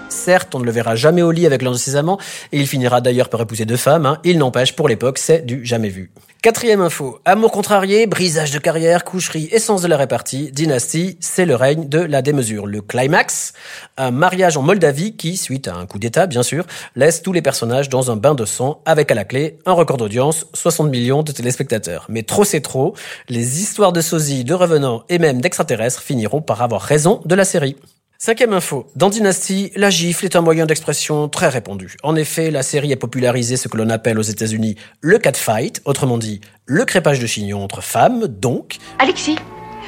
[0.08, 2.18] Certes, on ne le verra jamais au lit avec l'un de ses amants,
[2.50, 4.04] et il finira d'ailleurs par épouser deux femmes.
[4.04, 4.18] hein.
[4.24, 6.10] Il n'empêche, pour l'époque, c'est du jamais vu.
[6.40, 7.18] Quatrième info.
[7.24, 11.98] Amour contrarié, brisage de carrière, coucherie, essence de la répartie, dynastie, c'est le règne de
[11.98, 12.68] la démesure.
[12.68, 13.54] Le climax,
[13.96, 17.42] un mariage en Moldavie qui, suite à un coup d'état bien sûr, laisse tous les
[17.42, 21.24] personnages dans un bain de sang avec à la clé un record d'audience, 60 millions
[21.24, 22.06] de téléspectateurs.
[22.08, 22.94] Mais trop c'est trop,
[23.28, 27.44] les histoires de sosies, de revenants et même d'extraterrestres finiront par avoir raison de la
[27.44, 27.74] série.
[28.20, 28.90] Cinquième info.
[28.96, 31.96] Dans Dynasty, la gifle est un moyen d'expression très répandu.
[32.02, 36.18] En effet, la série a popularisé ce que l'on appelle aux États-Unis le catfight, autrement
[36.18, 38.78] dit, le crépage de chignon entre femmes, donc.
[38.98, 39.36] Alexis?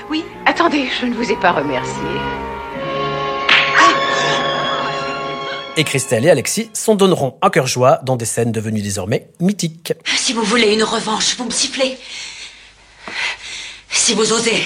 [0.09, 1.93] Oui, attendez, je ne vous ai pas remercié.
[5.77, 9.93] Et Christelle et Alexis s'en donneront un cœur joie dans des scènes devenues désormais mythiques.
[10.05, 11.99] Si vous voulez une revanche, vous me sifflez.
[13.91, 14.63] Si vous osez.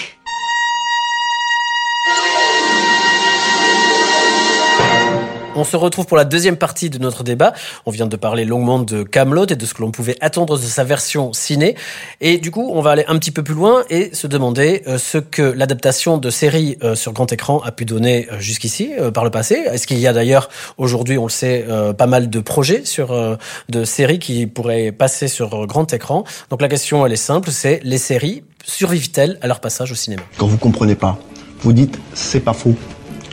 [5.56, 7.52] On se retrouve pour la deuxième partie de notre débat.
[7.86, 10.62] On vient de parler longuement de Camelot et de ce que l'on pouvait attendre de
[10.62, 11.76] sa version ciné.
[12.20, 14.98] Et du coup, on va aller un petit peu plus loin et se demander euh,
[14.98, 19.22] ce que l'adaptation de séries euh, sur grand écran a pu donner euh, jusqu'ici, par
[19.22, 19.54] le passé.
[19.54, 21.64] Est-ce qu'il y a d'ailleurs aujourd'hui, on le sait,
[21.96, 23.38] pas mal de projets sur
[23.68, 26.24] de séries qui pourraient passer sur grand écran?
[26.50, 30.22] Donc la question, elle est simple, c'est les séries survivent-elles à leur passage au cinéma?
[30.36, 31.18] Quand vous comprenez pas,
[31.60, 32.74] vous dites c'est pas faux.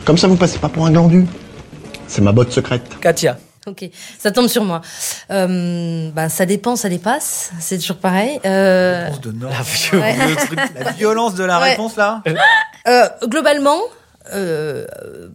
[0.04, 1.26] Comme ça, vous passez pas pour un glandu.
[2.12, 2.82] C'est ma botte secrète.
[3.00, 3.38] Katia.
[3.66, 4.82] Ok, ça tombe sur moi.
[5.30, 7.52] Euh, bah, ça dépend, ça dépasse.
[7.58, 8.38] C'est toujours pareil.
[8.44, 9.50] Euh, Réponse de Nord.
[9.50, 10.16] La vieux- Ouais.
[10.28, 11.70] Le truc- la violence de la Ouais.
[11.70, 12.22] réponse là.
[12.86, 13.78] euh, globalement,
[14.34, 14.84] euh,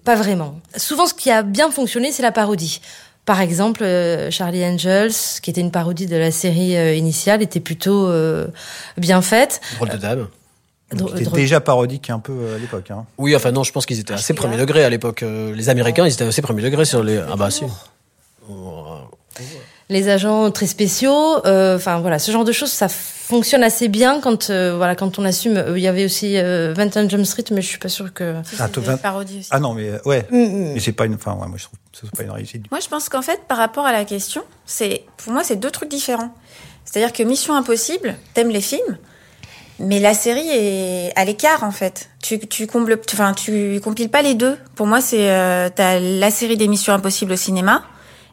[0.05, 0.59] pas vraiment.
[0.75, 2.79] Souvent, ce qui a bien fonctionné, c'est la parodie.
[3.25, 5.11] Par exemple, euh, Charlie Angels,
[5.41, 8.47] qui était une parodie de la série euh, initiale, était plutôt euh,
[8.97, 9.61] bien faite.
[9.77, 10.27] Drôle de dame.
[10.89, 12.91] C'était drôle- déjà parodique un peu euh, à l'époque.
[12.91, 13.05] Hein.
[13.17, 15.23] Oui, enfin non, je pense qu'ils étaient assez premier degré à l'époque.
[15.23, 17.17] Euh, Les Américains, ils étaient assez premier degré sur les.
[17.17, 17.63] Ah bah si.
[19.89, 24.19] les agents très spéciaux, euh, enfin voilà, ce genre de choses, ça fonctionne assez bien
[24.21, 25.57] quand euh, voilà quand on assume.
[25.57, 28.35] Euh, Il y avait aussi euh, 21 Jump Street, mais je suis pas sûre que.
[28.59, 29.49] Ah, toi, vingt- parodie aussi.
[29.51, 30.25] Ah non, mais euh, ouais.
[30.31, 30.73] Mm, mm.
[30.73, 31.15] Mais c'est pas une.
[31.15, 32.69] Enfin, ouais, moi je trouve que pas une réussite.
[32.71, 35.71] Moi, je pense qu'en fait, par rapport à la question, c'est pour moi, c'est deux
[35.71, 36.33] trucs différents.
[36.85, 38.97] C'est-à-dire que Mission Impossible, t'aimes les films,
[39.79, 42.09] mais la série est à l'écart en fait.
[42.21, 44.57] Tu, tu combles, enfin, tu compiles pas les deux.
[44.75, 47.83] Pour moi, c'est euh, t'as la série des Missions Impossibles au cinéma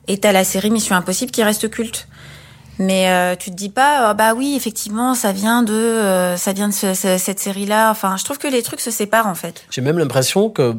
[0.09, 2.09] et t'as la série Mission Impossible qui reste culte.
[2.81, 6.53] Mais euh, tu te dis pas, ah bah oui, effectivement, ça vient de, euh, ça
[6.53, 7.89] vient de ce- ce- cette série-là.
[7.91, 9.65] Enfin, je trouve que les trucs se séparent en fait.
[9.71, 10.75] J'ai même l'impression que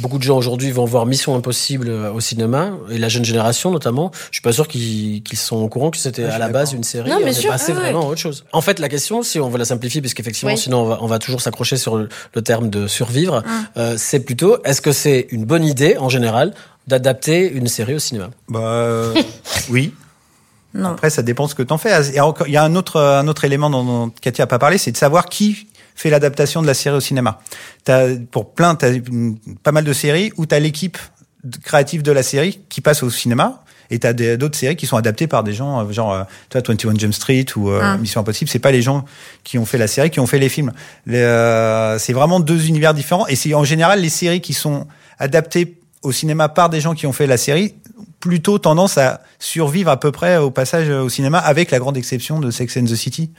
[0.00, 3.70] beaucoup de gens aujourd'hui vont voir Mission Impossible euh, au cinéma, et la jeune génération
[3.70, 4.10] notamment.
[4.30, 6.84] Je suis pas sûr qu'ils sont au courant que c'était Ouais, à la base une
[6.84, 7.10] série.
[7.10, 8.44] Non, et mais on est sûr, passé ouais, vraiment à autre chose.
[8.52, 10.58] En fait, la question, si on veut la simplifier, puisqu'effectivement, Oui.
[10.58, 13.66] sinon on va, on va toujours s'accrocher sur le, le terme de survivre, Hum.
[13.76, 16.54] euh, c'est plutôt, est-ce que c'est une bonne idée en général
[16.86, 18.30] d'adapter une série au cinéma?
[18.48, 19.14] Bah euh,
[19.70, 19.94] oui.
[20.74, 20.88] Non.
[20.90, 21.90] Après, ça dépend ce que t'en fais.
[22.08, 24.42] Il y a, encore, il y a un autre, un autre élément dont, dont Katia
[24.42, 27.40] a pas parlé, c'est de savoir qui fait l'adaptation de la série au cinéma.
[27.84, 28.92] T'as, pour plein, t'as
[29.62, 30.98] pas mal de séries où t'as l'équipe
[31.62, 33.60] créative de la série qui passe au cinéma.
[33.90, 36.62] Et t'as des- d'autres séries qui sont adaptées par des gens, euh, genre, euh, toi,
[36.66, 37.96] 21 Jump Street ou euh, Ah.
[37.98, 38.50] Mission Impossible.
[38.50, 39.04] C'est pas les gens
[39.44, 40.72] qui ont fait la série, qui ont fait les films.
[41.06, 43.26] Les, euh, c'est vraiment deux univers différents.
[43.26, 44.86] Et c'est en général les séries qui sont
[45.18, 47.74] adaptées au cinéma par des gens qui ont fait la série
[48.20, 52.40] plutôt tendance à survivre à peu près au passage au cinéma, avec la grande exception
[52.40, 53.30] de Sex and the City,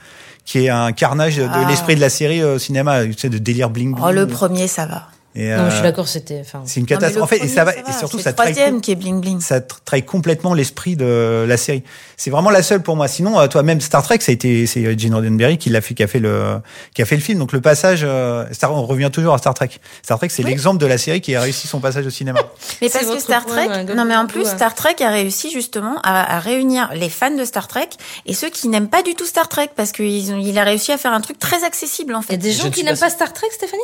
[0.44, 1.66] qui est un carnage de Ah.
[1.68, 4.04] l'esprit de la série au cinéma, tu sais, de délire bling bling.
[4.06, 5.08] Oh, le premier, ça va.
[5.38, 6.40] Et, Non, je suis euh, d'accord, c'était.
[6.40, 7.22] Enfin, C'est une catastrophe.
[7.22, 9.20] En fait, et ça va, va, et surtout c'est ça trahit, troisième qui est bling
[9.20, 9.40] bling.
[9.40, 11.82] ça tra- trahit complètement l'esprit de la série.
[12.16, 13.06] C'est vraiment la seule pour moi.
[13.06, 15.94] Sinon, euh, toi, même Star Trek, ça a été, c'est Gene Roddenberry qui l'a fait,
[15.94, 16.58] qui a fait le,
[16.94, 17.38] qui a fait le film.
[17.38, 19.68] Donc le passage, euh, Star, on revient toujours à Star Trek.
[20.02, 20.50] Star Trek, c'est Oui.
[20.50, 22.40] l'exemple de la série qui a réussi son passage au cinéma.
[22.80, 24.46] Mais parce que Star Trek, non mais en plus.
[24.46, 27.88] Star Trek a réussi justement à, à réunir les fans de Star Trek
[28.24, 30.98] et ceux qui n'aiment pas du tout Star Trek parce qu'il il a réussi à
[30.98, 32.36] faire un truc très accessible en il y a fait.
[32.38, 33.82] des gens qui n'aiment pas pas Star Trek, Stéphanie?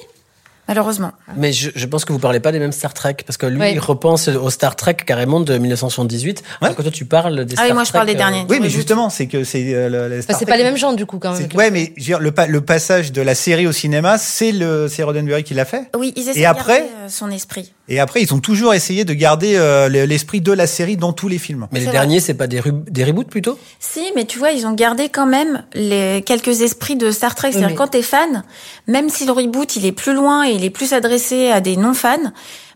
[0.68, 1.10] Malheureusement.
[1.36, 3.58] Mais je, je pense que vous parlez pas des mêmes Star Trek, parce que lui,
[3.60, 3.72] Ouais.
[3.74, 7.62] il repense au Star Trek carrément de 1978, alors que toi, tu parles des Ah
[7.62, 8.46] Star oui, moi je parle des euh, derniers.
[8.48, 10.76] Oui, mais justement, c'est que c'est euh, le- Enfin, Star C'est Trek- pas les mêmes
[10.76, 11.48] gens du coup quand même.
[11.54, 14.52] Ouais, mais je veux dire, le, pa- le passage de la série au cinéma, c'est
[14.52, 15.90] le c'est Roddenberry qui l'a fait.
[15.96, 17.72] Oui, ils essaient Et de après garder euh, son esprit.
[17.88, 21.12] Et après, ils ont toujours essayé de garder euh, le- l'esprit de la série dans
[21.12, 21.66] tous les films.
[21.72, 23.58] Mais les derniers, c'est pas des, des reboots plutôt?
[23.80, 27.50] Si, mais tu vois, ils ont gardé quand même les quelques esprits de Star Trek.
[27.52, 28.44] C'est-à-dire quand t'es fan,
[28.86, 31.76] même si le reboot il est plus loin et il est plus adressé à des
[31.76, 32.32] non-fans,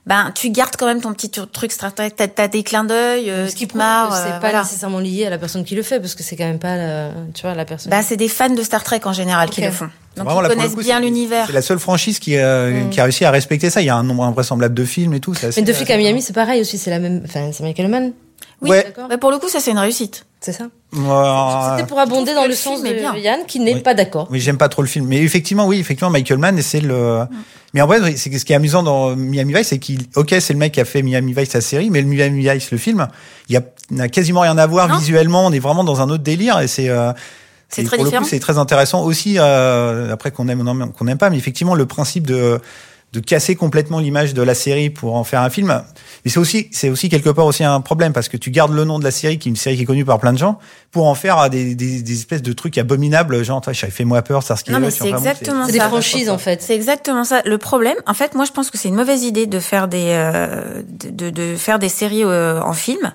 [0.07, 2.11] ben tu gardes quand même ton petit truc Star Trek.
[2.17, 4.63] T'as, t'as des clins d'œil, euh, Ce qui te que c'est euh, pas voilà.
[4.63, 7.11] nécessairement lié à la personne qui le fait, parce que c'est quand même pas, la,
[7.35, 7.91] tu vois, la personne.
[7.91, 9.89] Bah, c'est des fans de Star Trek en général qui le font.
[10.17, 11.47] Donc Vraiment, ils là, pour le connaissent coup, bien c'est- l'univers.
[11.49, 12.91] C'est la seule franchise qui, euh, Mm.
[12.91, 13.83] qui a réussi à respecter ça.
[13.83, 15.35] Il y a un nombre invraisemblable de films et tout.
[15.35, 17.63] c'est assez- Mais de flic à Miami, c'est pareil aussi, c'est la même, enfin, c'est
[17.65, 18.13] Michael Mann.
[18.63, 18.85] Oui, Ouais.
[18.85, 19.07] d'accord.
[19.11, 20.25] Mais pour le coup, ça c'est une réussite.
[20.41, 20.65] C'est ça.
[20.93, 23.15] C'était pour abonder dans le le sens de bien.
[23.17, 23.81] Yann, qui n'est Oui.
[23.81, 24.29] pas d'accord.
[24.31, 25.07] Oui, j'aime pas trop le film.
[25.07, 27.25] Mais effectivement, oui, effectivement, Michael Mann, c'est le.
[27.75, 30.53] Mais en vrai, c'est ce qui est amusant dans Miami Vice, c'est qu'il, ok, c'est
[30.53, 33.09] le mec qui a fait Miami Vice la série, mais le Miami Vice, le film,
[33.49, 34.97] il n'a quasiment rien à voir Non.
[34.99, 35.45] visuellement.
[35.47, 36.89] On est vraiment dans un autre délire et c'est.
[36.89, 37.13] euh,
[37.69, 38.23] C'est très pour le différent.
[38.25, 39.37] coup, c'est très intéressant aussi.
[39.39, 42.61] Euh, après qu'on aime ou non, qu'on n'aime pas, mais effectivement, le principe de
[43.17, 45.83] de casser complètement l'image de la série pour en faire un film.
[46.25, 48.85] Mais c'est aussi, c'est aussi quelque part aussi un problème parce que tu gardes le
[48.85, 50.59] nom de la série, qui est une série qui est connue par plein de gens,
[50.93, 54.71] pour en faire des, des, des espèces de trucs abominables, genre, toi, fais-moi peur, Starsky
[54.71, 55.89] Non, mais c'est exactement C'est des ça.
[55.89, 56.61] franchises, en fait.
[56.63, 57.41] C'est exactement ça.
[57.45, 60.09] Le problème, en fait, moi, je pense que c'est une mauvaise idée de faire des
[60.09, 63.13] euh, de, de, de faire des séries euh, en film.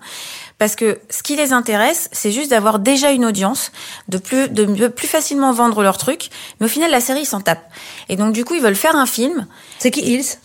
[0.61, 3.71] Parce que ce qui les intéresse, c'est juste d'avoir déjà une audience,
[4.09, 6.29] de plus, de mieux- plus facilement vendre leur truc.
[6.59, 7.67] Mais au final, la série, ils s'en tapent.
[8.09, 9.47] Et donc, du coup, ils veulent faire un film.
[9.79, 10.37] C'est qui Hills?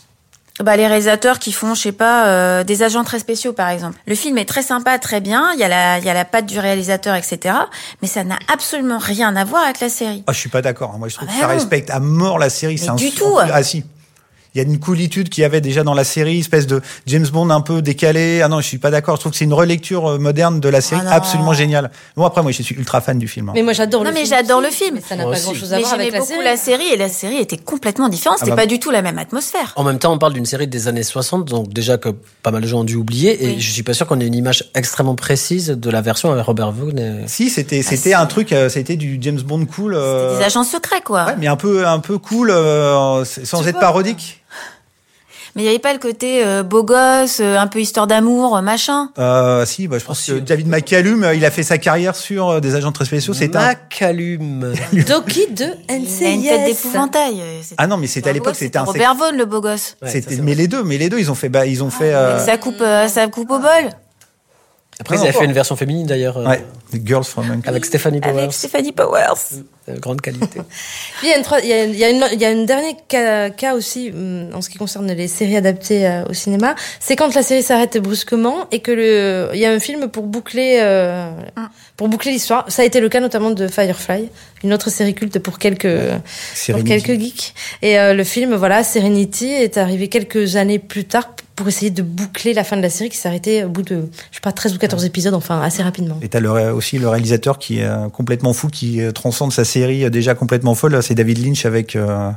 [0.59, 3.99] Bah, les réalisateurs qui font, je sais pas, euh, des agents très spéciaux, par exemple.
[4.07, 5.51] Le film est très sympa, très bien.
[5.53, 7.53] Il y a la, il y a la patte du réalisateur, etc.
[8.01, 10.23] Mais ça n'a absolument rien à voir avec la série.
[10.25, 10.97] Ah, je suis pas d'accord.
[10.97, 11.59] Moi, je trouve Ah que bah ça non.
[11.59, 12.79] respecte à mort la série.
[12.79, 13.37] C'est un du tout.
[13.37, 13.83] Ah si.
[14.57, 17.27] Il y a une coolitude qu'il y avait déjà dans la série, espèce de James
[17.31, 18.41] Bond un peu décalé.
[18.41, 19.15] Ah non, je suis pas d'accord.
[19.17, 21.91] Je trouve que c'est une relecture euh, moderne de la série Ah absolument géniale.
[22.15, 23.49] Bon, après, moi, je suis ultra fan du film.
[23.49, 23.51] hein.
[23.53, 24.35] Mais moi, j'adore Non, le mais film.
[24.35, 24.95] j'adore le film.
[24.95, 25.43] Mais ça n'a pas aussi.
[25.43, 26.43] grand chose à Mais voir avec j'aimais la beaucoup série.
[26.43, 28.39] la série et la série était complètement différente.
[28.39, 29.73] C'était Ah bah- pas du tout la même atmosphère.
[29.75, 32.09] En même temps, on parle d'une série des années 60, donc déjà que
[32.41, 33.61] pas mal de gens ont dû oublier, et Oui.
[33.61, 36.71] je suis pas sûr qu'on ait une image extrêmement précise de la version avec Robert
[36.71, 36.97] Vaughn.
[36.97, 39.93] et- Si, c'était c'était un truc, euh, c'était du James Bond cool.
[39.95, 41.25] euh, Des agents secrets, quoi.
[41.25, 44.41] Ouais, mais un peu un peu cool, euh, sans Tu être parodique.
[45.57, 48.55] Mais il n'y avait pas le côté euh, beau gosse, euh, un peu histoire d'amour,
[48.55, 49.09] euh, machin?
[49.17, 50.31] Euh, si, bah, je pense si.
[50.31, 53.33] que David McCallum, euh, il a fait sa carrière sur euh, des agents très spéciaux.
[53.33, 53.59] C'est un.
[53.59, 54.73] Macalum.
[54.93, 56.05] Doki de Il a une
[56.43, 56.65] tête NCIS.
[56.67, 57.41] d'épouvantail.
[57.77, 58.83] Ah non, mais c'était à l'époque, c'était un.
[58.83, 59.97] Robert Vaughn, le beau gosse.
[60.01, 60.61] Ouais, c'était- ça, mais vrai.
[60.61, 62.13] les deux, mais les deux, ils ont fait, bah, ils ont fait.
[62.13, 63.89] euh, Avec sa coupe, euh, sa coupe au bol.
[64.99, 65.41] Après, ils avaient encore.
[65.41, 66.63] fait une version féminine d'ailleurs, euh, Ouais,
[67.05, 67.69] Girls from Uncle.
[67.69, 68.37] avec Stephanie Powers.
[68.39, 69.61] Avec Stephanie Powers.
[69.87, 70.47] De grande qualité.
[71.19, 71.99] Puis il y a une, troi- il y a une, il
[72.41, 75.55] y a une, a dernier cas, cas aussi hum, en ce qui concerne les séries
[75.55, 79.65] adaptées euh, au cinéma, c'est quand la série s'arrête brusquement et que le il y
[79.65, 81.29] a un film pour boucler euh,
[81.95, 82.65] pour boucler l'histoire.
[82.69, 84.29] Ça a été le cas notamment de Firefly,
[84.63, 85.87] une autre série culte pour quelques
[86.71, 87.53] pour quelques geeks.
[87.81, 92.03] Et euh, le film voilà Serenity est arrivé quelques années plus tard pour essayer de
[92.03, 94.51] boucler la fin de la série qui s'est arrêtée au bout de je sais pas
[94.51, 96.17] 13 ou 14 épisodes enfin assez rapidement.
[96.21, 99.65] Et t'as le, aussi le réalisateur qui est euh, complètement fou, qui euh, transcende sa
[99.65, 101.01] série euh, déjà complètement folle.
[101.01, 102.29] C'est David Lynch avec euh,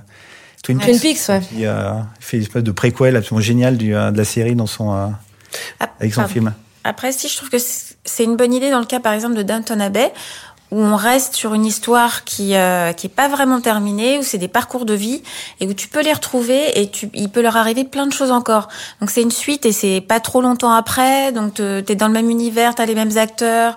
[0.65, 0.89] Twin Peaks.
[0.89, 1.41] Twin Peaks ouais.
[1.41, 4.95] Qui euh, fait une espèce de préquel absolument génial du, de la série dans son,
[4.95, 5.07] euh,
[5.81, 6.33] Ah, avec son pardon.
[6.33, 6.55] film.
[6.83, 9.35] Après, si je trouve que c'est c'est une bonne idée dans le cas, par exemple,
[9.35, 10.11] de Downton Abbey,
[10.71, 14.39] où on reste sur une histoire qui euh, qui est pas vraiment terminée, où c'est
[14.39, 15.23] des parcours de vie
[15.61, 18.31] et où tu peux les retrouver et tu, il peut leur arriver plein de choses
[18.31, 18.69] encore.
[19.01, 22.13] Donc c'est une suite et c'est pas trop longtemps après, donc te- t'es dans le
[22.15, 23.77] même univers, t'as les mêmes acteurs.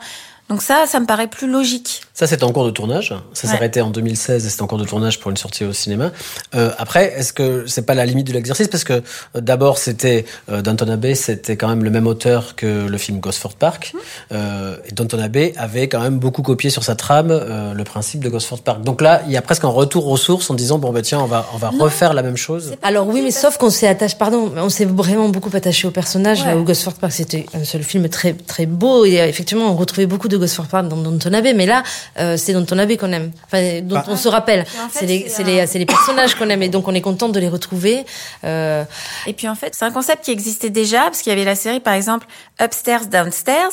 [0.49, 2.01] Donc ça, ça me paraît plus logique.
[2.15, 3.09] Ça, c'était en cours de tournage.
[3.33, 3.53] Ça Ouais.
[3.53, 6.11] s'arrêtait en 2016 et c'était en cours de tournage pour une sortie au cinéma.
[6.53, 8.67] Euh, après, est-ce que c'est pas la limite de l'exercice?
[8.67, 8.93] Parce que
[9.35, 13.19] euh, d'abord, c'était euh, Downton Abbey, c'était quand même le même auteur que le film
[13.19, 13.93] Gosford Park.
[14.31, 18.23] Euh, et Downton Abbey avait quand même beaucoup copié sur sa trame euh, le principe
[18.23, 18.83] de Gosford Park.
[18.83, 21.19] Donc là, il y a presque un retour aux sources en disant bon ben tiens,
[21.19, 22.75] on va on va refaire la même chose.
[22.83, 26.41] Alors oui, mais sauf qu'on s'est attaché, pardon, on s'est vraiment beaucoup attaché au personnage.
[26.41, 26.47] Ouais.
[26.49, 30.05] Là, où Gosford Park, c'était un seul film très très beau et effectivement, on retrouvait
[30.05, 31.55] beaucoup de Gosford Park dans Downton Abbey.
[31.55, 31.81] Mais là,
[32.19, 34.05] euh, c'est Downton Abbey qu'on aime, enfin, dont Bah.
[34.07, 34.61] on se rappelle.
[34.61, 37.01] en fait, C'est les, un- les, c'est les personnages qu'on aime et donc on est
[37.01, 38.05] content de les retrouver.
[38.43, 38.83] Euh,
[39.27, 41.55] Et puis en fait, c'est un concept qui existait déjà, parce qu'il y avait la
[41.55, 42.27] série par exemple
[42.61, 43.69] Upstairs, Downstairs,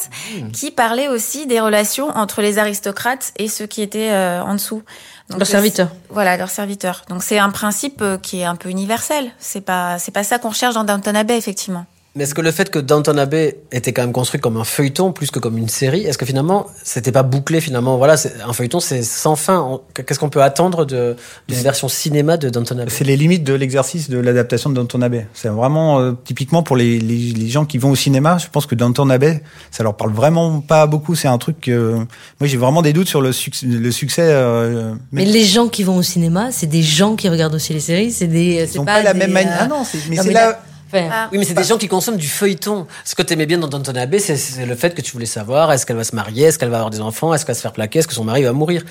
[0.53, 4.83] qui parlait aussi des relations entre les aristocrates et ceux qui étaient euh, en dessous.
[5.29, 5.89] Donc, Leurs euh, serviteurs.
[6.09, 7.05] Voilà, leurs serviteurs.
[7.09, 9.31] Donc c'est un principe euh, qui est un peu universel.
[9.39, 11.85] C'est pas, c'est pas ça qu'on recherche dans Downton Abbey, effectivement.
[12.17, 15.13] Mais est-ce que le fait que Downton Abbey était quand même construit comme un feuilleton
[15.13, 17.99] plus que comme une série, est-ce que finalement c'était pas bouclé finalement?
[17.99, 19.79] Voilà, c'est- un feuilleton c'est sans fin.
[19.95, 21.15] Qu'est-ce qu'on peut attendre de-
[21.47, 22.91] d'une version cinéma de Downton Abbey?
[22.91, 25.29] C'est les limites de l'exercice de l'adaptation de Downton Abbey.
[25.35, 28.39] C'est vraiment euh, typiquement pour les, les, les gens qui vont au cinéma.
[28.39, 31.15] Je pense que Downton Abbey, ça leur parle vraiment pas beaucoup.
[31.15, 34.23] C'est un truc que moi j'ai vraiment des doutes sur le, succès le succès.
[34.25, 37.79] euh, mais les gens qui vont au cinéma, c'est des gens qui regardent aussi les
[37.79, 38.11] séries.
[38.11, 39.53] C'est des, ils c'est ont pas, pas, la des, même manière.
[39.53, 40.47] euh, Ah non, c'est- mais non, c'est mais là.
[40.51, 41.29] là- Ah.
[41.33, 42.87] Oui, mais c'est des gens qui consomment du feuilleton.
[43.05, 45.73] Ce que t'aimais bien dans Downton Abbey, c'est- c'est le fait que tu voulais savoir
[45.73, 47.63] est-ce qu'elle va se marier, est-ce qu'elle va avoir des enfants, est-ce qu'elle va se
[47.63, 48.83] faire plaquer, est-ce que son mari va mourir.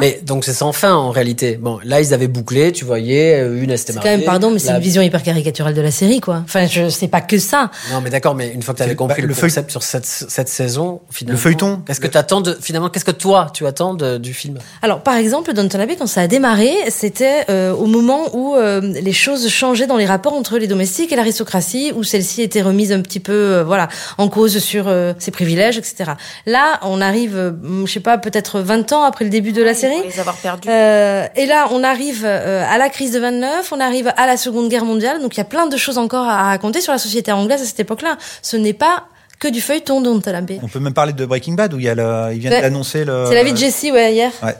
[0.00, 1.56] Mais donc c'est sans fin en réalité.
[1.60, 4.50] Bon, là ils avaient bouclé, tu voyais, euh, une elle s'était C'est quand même, pardon,
[4.50, 6.42] mais c'est la- une vision hyper caricaturale de la série, quoi.
[6.44, 7.70] Enfin, je sais pas que ça.
[7.92, 9.70] Non mais d'accord, mais une fois que tu avais compris bah, le, le feuille- concept
[9.70, 11.82] sur cette, cette saison, finalement, Le feuilleton.
[11.86, 14.58] Qu'est-ce que tu attends de finalement Qu'est-ce que toi tu attends de- du film?
[14.82, 18.80] Alors, par exemple, Downton Abbey, quand ça a démarré, c'était euh, au moment où euh,
[18.80, 22.92] les choses changeaient dans les rapports entre les domestiques et l'aristocratie, où celle-ci était remise
[22.92, 26.12] un petit peu, euh, voilà, en cause sur euh, ses privilèges, etc.
[26.46, 27.52] Là, on arrive, euh,
[27.86, 29.85] je sais pas, peut-être 20 ans après le début de la série.
[29.88, 30.68] Les avoir perdus.
[30.70, 34.36] Euh, et là, on arrive euh, à la crise de 29, on arrive à la
[34.36, 36.98] Seconde Guerre mondiale, donc il y a plein de choses encore à raconter sur la
[36.98, 38.16] société anglaise à cette époque-là.
[38.42, 39.04] Ce n'est pas
[39.38, 40.58] que du feuilleton Downton Abbey.
[40.62, 42.62] On peut même parler de Breaking Bad où il y a le, il vient Ouais.
[42.62, 43.26] d'annoncer le.
[43.28, 44.32] C'est la vie de Jessie, ouais, hier.
[44.42, 44.54] Ouais.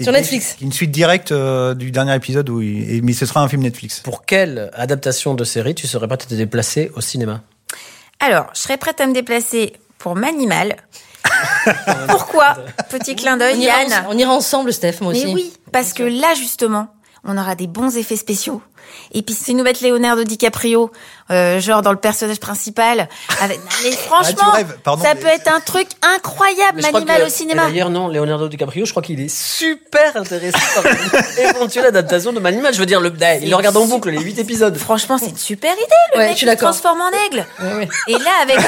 [0.00, 0.56] Sur Netflix.
[0.62, 3.60] Une suite directe euh, du dernier épisode où il, et- mais ce sera un film
[3.62, 4.00] Netflix.
[4.00, 7.42] Pour quelle adaptation de série tu serais prêt à te déplacer au cinéma?
[8.18, 10.76] Alors, je serais prête à me déplacer pour Manimal.
[12.08, 12.56] Pourquoi?
[12.90, 14.06] Petit clin d'œil, On ira, Yann.
[14.08, 15.26] on ira ensemble, Steph, moi aussi.
[15.26, 16.88] Mais oui, parce que là, justement,
[17.24, 18.60] on aura des bons effets spéciaux.
[19.12, 20.90] Et puis, si nous mettent Leonardo DiCaprio,
[21.30, 23.08] euh, genre dans le personnage principal,
[23.40, 23.58] avec...
[23.58, 27.28] Non, mais franchement, rêves, pardon, ça mais- peut être un truc incroyable, Manimal que- au
[27.30, 27.64] cinéma.
[27.66, 32.40] D'ailleurs, non, Leonardo DiCaprio, je crois qu'il est super intéressé par une éventuelle adaptation de
[32.40, 32.74] Manimal.
[32.74, 33.10] Je veux dire, le,
[33.40, 34.76] il le regarde en boucle, les 8 épisodes.
[34.76, 35.82] Franchement, c'est une super idée,
[36.14, 37.46] le Ouais, mec je suis qui se transforme en aigle.
[38.08, 38.64] Et là, avec les...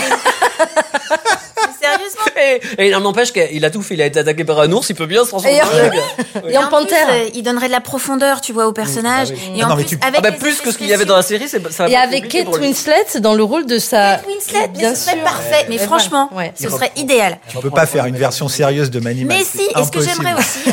[1.86, 2.70] Mais Sérieusement.
[2.78, 3.94] Et, et il n'empêche qu'il a tout fait.
[3.94, 5.84] Il a été attaqué par un ours, il peut bien se transformer Et en en-
[5.84, 6.02] aigle.
[6.50, 7.06] Et en plus, panthère.
[7.10, 9.30] euh, il donnerait de la profondeur, tu vois, au personnage.
[9.30, 10.92] Et Ah en non, mais plus, tu- avec Ah bah plus que ce qu'il y
[10.94, 12.48] avait dans la série, c'est ça va Et avec Kate.
[12.48, 14.20] Winslet dans le rôle de sa.
[14.26, 15.24] Winslet, mais Bien ce serait sûr.
[15.24, 15.66] parfait.
[15.68, 16.52] Mais Ouais, franchement, ouais.
[16.60, 17.38] ce serait idéal.
[17.48, 19.36] Tu peux pas faire une version sérieuse de Manimal.
[19.36, 20.70] Mais c'est si, et ce que j'aimerais aussi,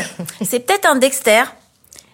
[0.49, 1.43] c'est peut-être un Dexter,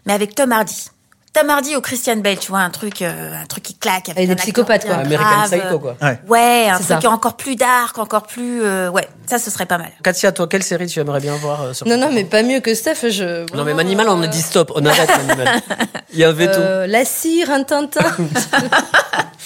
[0.06, 0.90] mais avec Tom Hardy.
[1.34, 4.10] Tom Hardy ou Christian Bale, tu vois, un truc, euh, un truc qui claque.
[4.10, 4.96] Avec Avec des psychopathes, quoi.
[4.96, 5.44] American.
[5.46, 5.96] Psycho, quoi.
[6.02, 6.20] Ouais.
[6.28, 7.10] Ouais, un truc ça.
[7.12, 9.92] encore plus dark, encore plus, euh, ouais, ça, ce serait pas mal.
[10.04, 12.62] Katia, toi, quelle série tu aimerais bien voir euh, sur Non, non, mais pas mieux
[12.62, 13.10] que Steph.
[13.10, 13.46] Je...
[13.56, 15.62] Non, mais Manimal, on a dit stop, on arrête Manimal.
[16.14, 16.60] Il y avait tout.
[16.60, 18.02] Euh, la cire, un Tintin.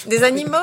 [0.06, 0.56] Des animaux.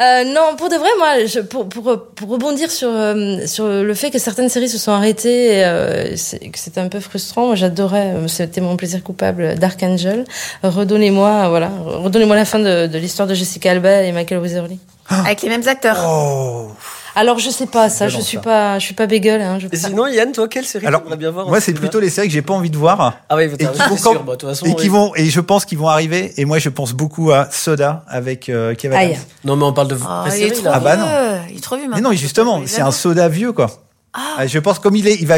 [0.00, 3.94] Euh, non, pour de vrai, moi, je, pour, pour, pour rebondir sur, euh, sur le
[3.94, 7.46] fait que certaines séries se sont arrêtées, et, euh, c'est- que c'était un peu frustrant.
[7.46, 10.24] Moi, j'adorais, euh, c'était mon plaisir coupable, Dark Angel.
[10.62, 14.78] Redonnez-moi, voilà, redonnez-moi la fin de, de l'histoire de Jessica Alba et Michael Weatherly.
[15.08, 15.98] Avec les mêmes acteurs.
[16.06, 16.68] Oh.
[17.14, 18.42] Alors, je sais pas, ça, Mais je suis ça.
[18.42, 21.46] pas, je suis pas bégueule, hein, je sinon, Yann, toi, quelle série Alors, bien voir
[21.46, 23.18] moi, c'est plutôt les séries que j'ai pas envie de voir.
[23.28, 24.66] Ah oui, Et qui sûr, bah, façon.
[24.66, 24.88] et qui oui.
[24.88, 28.48] vont et je pense qu'ils vont arriver et moi je pense beaucoup à Soda avec
[28.48, 29.18] euh, Kevin Aïe.
[29.44, 30.70] Non, mais on parle de Oh, vraie il est trop là.
[30.74, 31.04] Ah bah non.
[31.06, 31.40] vieux.
[31.50, 32.10] Il est trop vieux Mais maintenant.
[32.10, 32.90] non, justement, c'est un.
[32.90, 33.70] Soda vieux quoi.
[34.14, 35.36] Ah, Je pense comme il est il va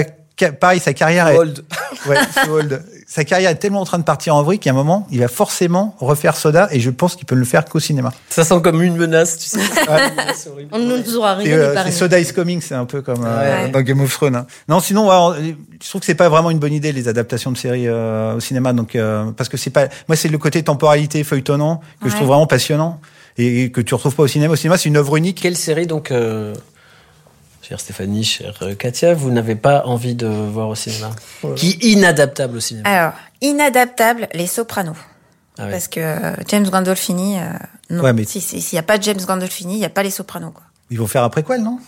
[0.61, 1.65] pareil sa carrière est Old.
[2.09, 2.83] ouais, c'est old.
[3.07, 5.29] Sa carrière est tellement en train de partir en vrille qu'à un moment, il va
[5.29, 8.13] forcément refaire Soda et je pense qu'il peut ne le faire qu'au cinéma.
[8.31, 9.59] Ça sent comme une menace, tu sais.
[10.35, 10.71] C'est horrible.
[10.73, 13.71] On ne nous aura rien euh, Soda is coming, c'est un peu comme euh, Ouais.
[13.71, 14.37] dans Game of Thrones.
[14.37, 14.47] hein.
[14.69, 15.35] Non, sinon, ouais, on-
[15.83, 18.41] je trouve que c'est pas vraiment une bonne idée les adaptations de séries euh, au
[18.41, 22.13] cinéma, donc euh, parce que c'est pas, moi c'est le côté temporalité feuilletonnant que je
[22.15, 22.17] Ouais.
[22.17, 23.01] trouve vraiment passionnant
[23.37, 24.53] et que tu retrouves pas au cinéma.
[24.53, 25.41] Au cinéma, c'est une œuvre unique.
[25.43, 26.55] Quelle série, donc, euh,
[27.67, 31.11] chère Stéphanie, chère euh, Katia, vous n'avez pas envie de voir au cinéma
[31.57, 34.95] Qui est inadaptable au cinéma Alors, inadaptable, les Sopranos.
[35.59, 35.71] Ah ouais.
[35.71, 37.43] Parce que euh, James Gandolfini, euh,
[37.91, 38.03] non.
[38.03, 40.03] Ouais, mais- Si, si, s'il n'y a pas de James Gandolfini, il n'y a pas
[40.03, 40.65] les Sopranos, quoi.
[40.91, 41.79] Ils vont faire après quoi, non?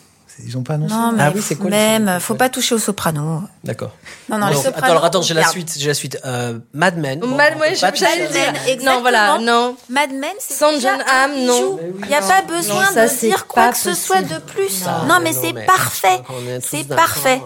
[0.44, 0.94] Ils ont pas annoncé.
[0.94, 3.40] Non, mais Ah oui, c'est quoi, les même, faut pas toucher aux Sopranos.
[3.64, 3.92] D'accord.
[4.29, 4.79] Non, non, les Donc, Sopranos.
[4.85, 5.75] attends, alors attends, j'ai la suite.
[5.79, 6.18] J'ai la suite.
[6.27, 7.20] Euh, Mad Men.
[7.20, 8.49] Bon, Mad Men, j'allais dire.
[8.66, 8.94] Exactement.
[8.96, 9.77] Non, voilà, non.
[9.88, 11.79] Mad Men, c'est Sans John Hamm, non.
[12.03, 14.85] Il n'y a pas besoin Non, ça, de dire quoi que ce soit de plus.
[14.85, 16.20] Non, Non, mais c'est parfait.
[16.61, 17.40] C'est parfait.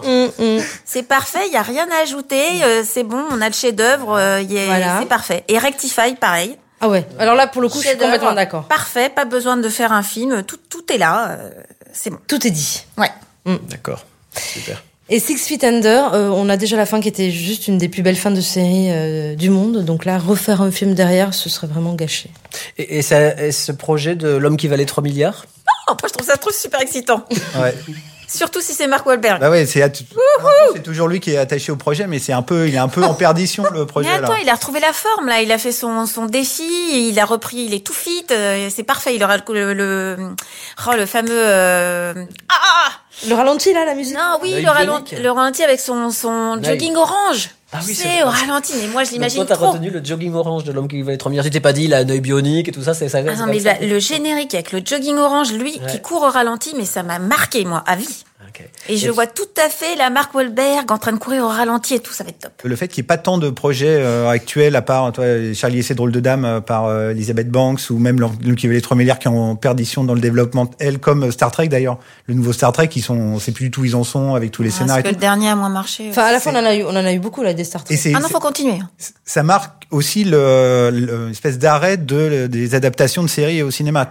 [0.85, 2.63] C'est parfait, il n'y a rien à ajouter.
[2.63, 4.17] euh, c'est bon, on a le chef-d'œuvre.
[4.17, 4.43] euh.
[4.99, 5.43] C'est parfait.
[5.47, 6.57] Et Rectify, pareil.
[6.83, 7.05] Ah ouais.
[7.19, 8.63] Alors là, pour le coup, je suis complètement d'accord.
[8.63, 10.41] Parfait, pas besoin de faire un film.
[10.43, 11.37] Tout, tout est là.
[11.93, 12.17] C'est bon.
[12.27, 12.85] Tout est dit.
[12.97, 13.09] Ouais.
[13.69, 14.05] D'accord.
[14.37, 14.83] Super.
[15.09, 17.89] Et Six Feet Under, euh, on a déjà la fin qui était juste une des
[17.89, 19.83] plus belles fins de série euh, du monde.
[19.83, 22.29] Donc là, refaire un film derrière, ce serait vraiment gâché.
[22.77, 25.45] Et, et ça- et ce projet de l'homme qui valait 3 milliards?
[25.89, 27.25] Oh, moi, je trouve ça trop super excitant.
[27.59, 27.75] Ouais.
[28.33, 29.39] Surtout si c'est Mark Wahlberg.
[29.41, 29.81] Bah ouais, c'est
[30.73, 32.87] c'est toujours lui qui est attaché au projet, mais c'est un peu, il est un
[32.87, 34.39] peu en perdition le projet Mais attends, là.
[34.41, 35.41] il a retrouvé la forme là.
[35.41, 36.63] Il a fait son, son défi.
[37.09, 37.57] Il a repris.
[37.65, 38.25] Il est tout fit.
[38.31, 39.15] euh, c'est parfait.
[39.15, 40.17] Il aura le le,
[40.87, 41.29] oh, le fameux.
[41.31, 42.13] euh,
[42.49, 42.91] Ah
[43.27, 46.61] Le ralenti, là, la musique non, oui, L'œil le ralenti, le ralenti avec son son
[46.63, 47.49] jogging orange.
[47.73, 48.73] Ah oui, c'est au ralenti.
[48.81, 51.29] Mais moi, je l'imagine toi, t'as retenu le jogging orange de l'homme qui valait 3
[51.29, 51.45] milliards.
[51.45, 53.19] Tu t'es pas dit, il a un œil bionique et tout ça, c'est ça.
[53.19, 53.73] Ah non, mais ça.
[53.79, 55.91] la- le générique avec le jogging orange, lui, Ouais.
[55.91, 58.23] qui court au ralenti, mais ça m'a marqué, moi, à vie.
[58.89, 61.95] Et je vois tout à fait la Mark Wahlberg en train de courir au ralenti
[61.95, 62.51] et tout, ça va être top.
[62.63, 65.79] Le fait qu'il n'y ait pas tant de projets euh, actuels, à part toi, Charlie
[65.79, 68.97] et ses drôles de dames euh, par euh, Elizabeth Banks ou même Luc les trois
[68.97, 71.97] milliards qui ont en perdition dans le développement, elle comme Star Trek d'ailleurs.
[72.27, 74.51] Le nouveau Star Trek, ils sont, c'est plus du tout où ils en sont avec
[74.51, 75.03] tous les Ah, scénarios.
[75.03, 76.07] parce que le dernier a moins marché.
[76.09, 77.63] Enfin, à la fin, on en a eu, on en a eu beaucoup, là, des
[77.63, 77.93] Star Trek.
[77.93, 78.79] Et c'est- Ah non, faut continuer.
[79.25, 84.07] ça marque aussi le, le- l'espèce d'arrêt de, des adaptations de séries au cinéma.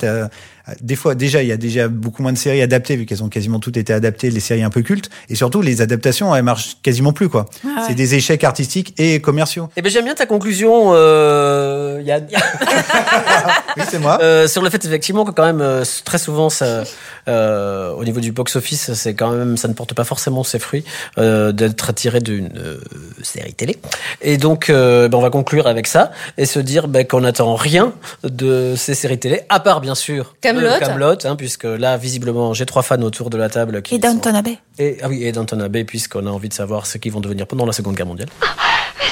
[0.80, 3.28] Des fois, déjà, il y a déjà beaucoup moins de séries adaptées vu qu'elles ont
[3.28, 5.10] quasiment toutes été adaptées, les séries un peu cultes.
[5.28, 7.46] Et surtout, les adaptations, elles marchent quasiment plus, quoi.
[7.64, 7.84] Ah ouais.
[7.88, 9.68] C'est des échecs artistiques et commerciaux.
[9.76, 12.26] Eh ben j'aime bien ta conclusion, euh, Yann.
[13.76, 14.18] oui, c'est moi.
[14.22, 16.84] Euh, sur le fait effectivement que quand même euh, très souvent ça,
[17.28, 20.58] euh, au niveau du box office, c'est quand même ça ne porte pas forcément ses
[20.58, 20.84] fruits
[21.18, 22.78] euh, d'être tiré d'une euh,
[23.22, 23.76] série télé.
[24.22, 27.54] Et donc euh, ben, on va conclure avec ça et se dire ben, qu'on n'attend
[27.54, 27.92] rien
[28.24, 30.34] de ces séries télé, à part bien sûr.
[30.78, 34.34] Camelot, hein, puisque là visiblement j'ai trois fans autour de la table qui Et Downton
[34.34, 34.58] Abbey.
[34.78, 37.46] et ah oui et Downton Abbey puisqu'on a envie de savoir ce qu'ils vont devenir
[37.46, 38.28] pendant la Seconde Guerre mondiale.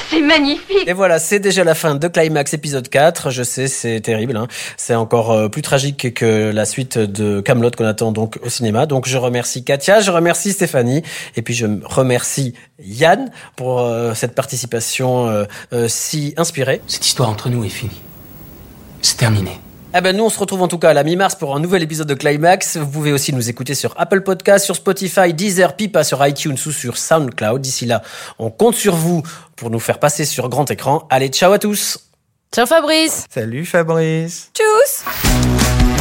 [0.09, 0.87] C'est magnifique.
[0.87, 3.29] Et voilà, c'est déjà la fin de Climax épisode 4.
[3.29, 4.35] Je sais, c'est terrible.
[4.37, 4.47] Hein.
[4.75, 8.87] C'est encore euh, plus tragique que la suite de Camelot qu'on attend donc au cinéma.
[8.87, 11.03] Donc je remercie Katia, je remercie Stéphanie,
[11.35, 16.81] et puis je remercie Yann pour euh, cette participation euh, euh, si inspirée.
[16.87, 18.01] Cette histoire entre nous est finie.
[19.01, 19.59] C'est terminé.
[19.95, 21.81] Eh ben nous on se retrouve en tout cas à la mi-mars pour un nouvel
[21.81, 22.77] épisode de Climax.
[22.77, 26.71] Vous pouvez aussi nous écouter sur Apple Podcast, sur Spotify, Deezer, Pipa, sur iTunes ou
[26.71, 27.59] sur SoundCloud.
[27.59, 28.03] D'ici là,
[28.37, 29.23] on compte sur vous
[29.55, 31.07] pour nous faire passer sur grand écran.
[31.09, 32.11] Allez, ciao à tous.
[32.53, 33.25] Ciao Fabrice.
[33.31, 34.51] Salut Fabrice.
[34.53, 35.98] Tchuss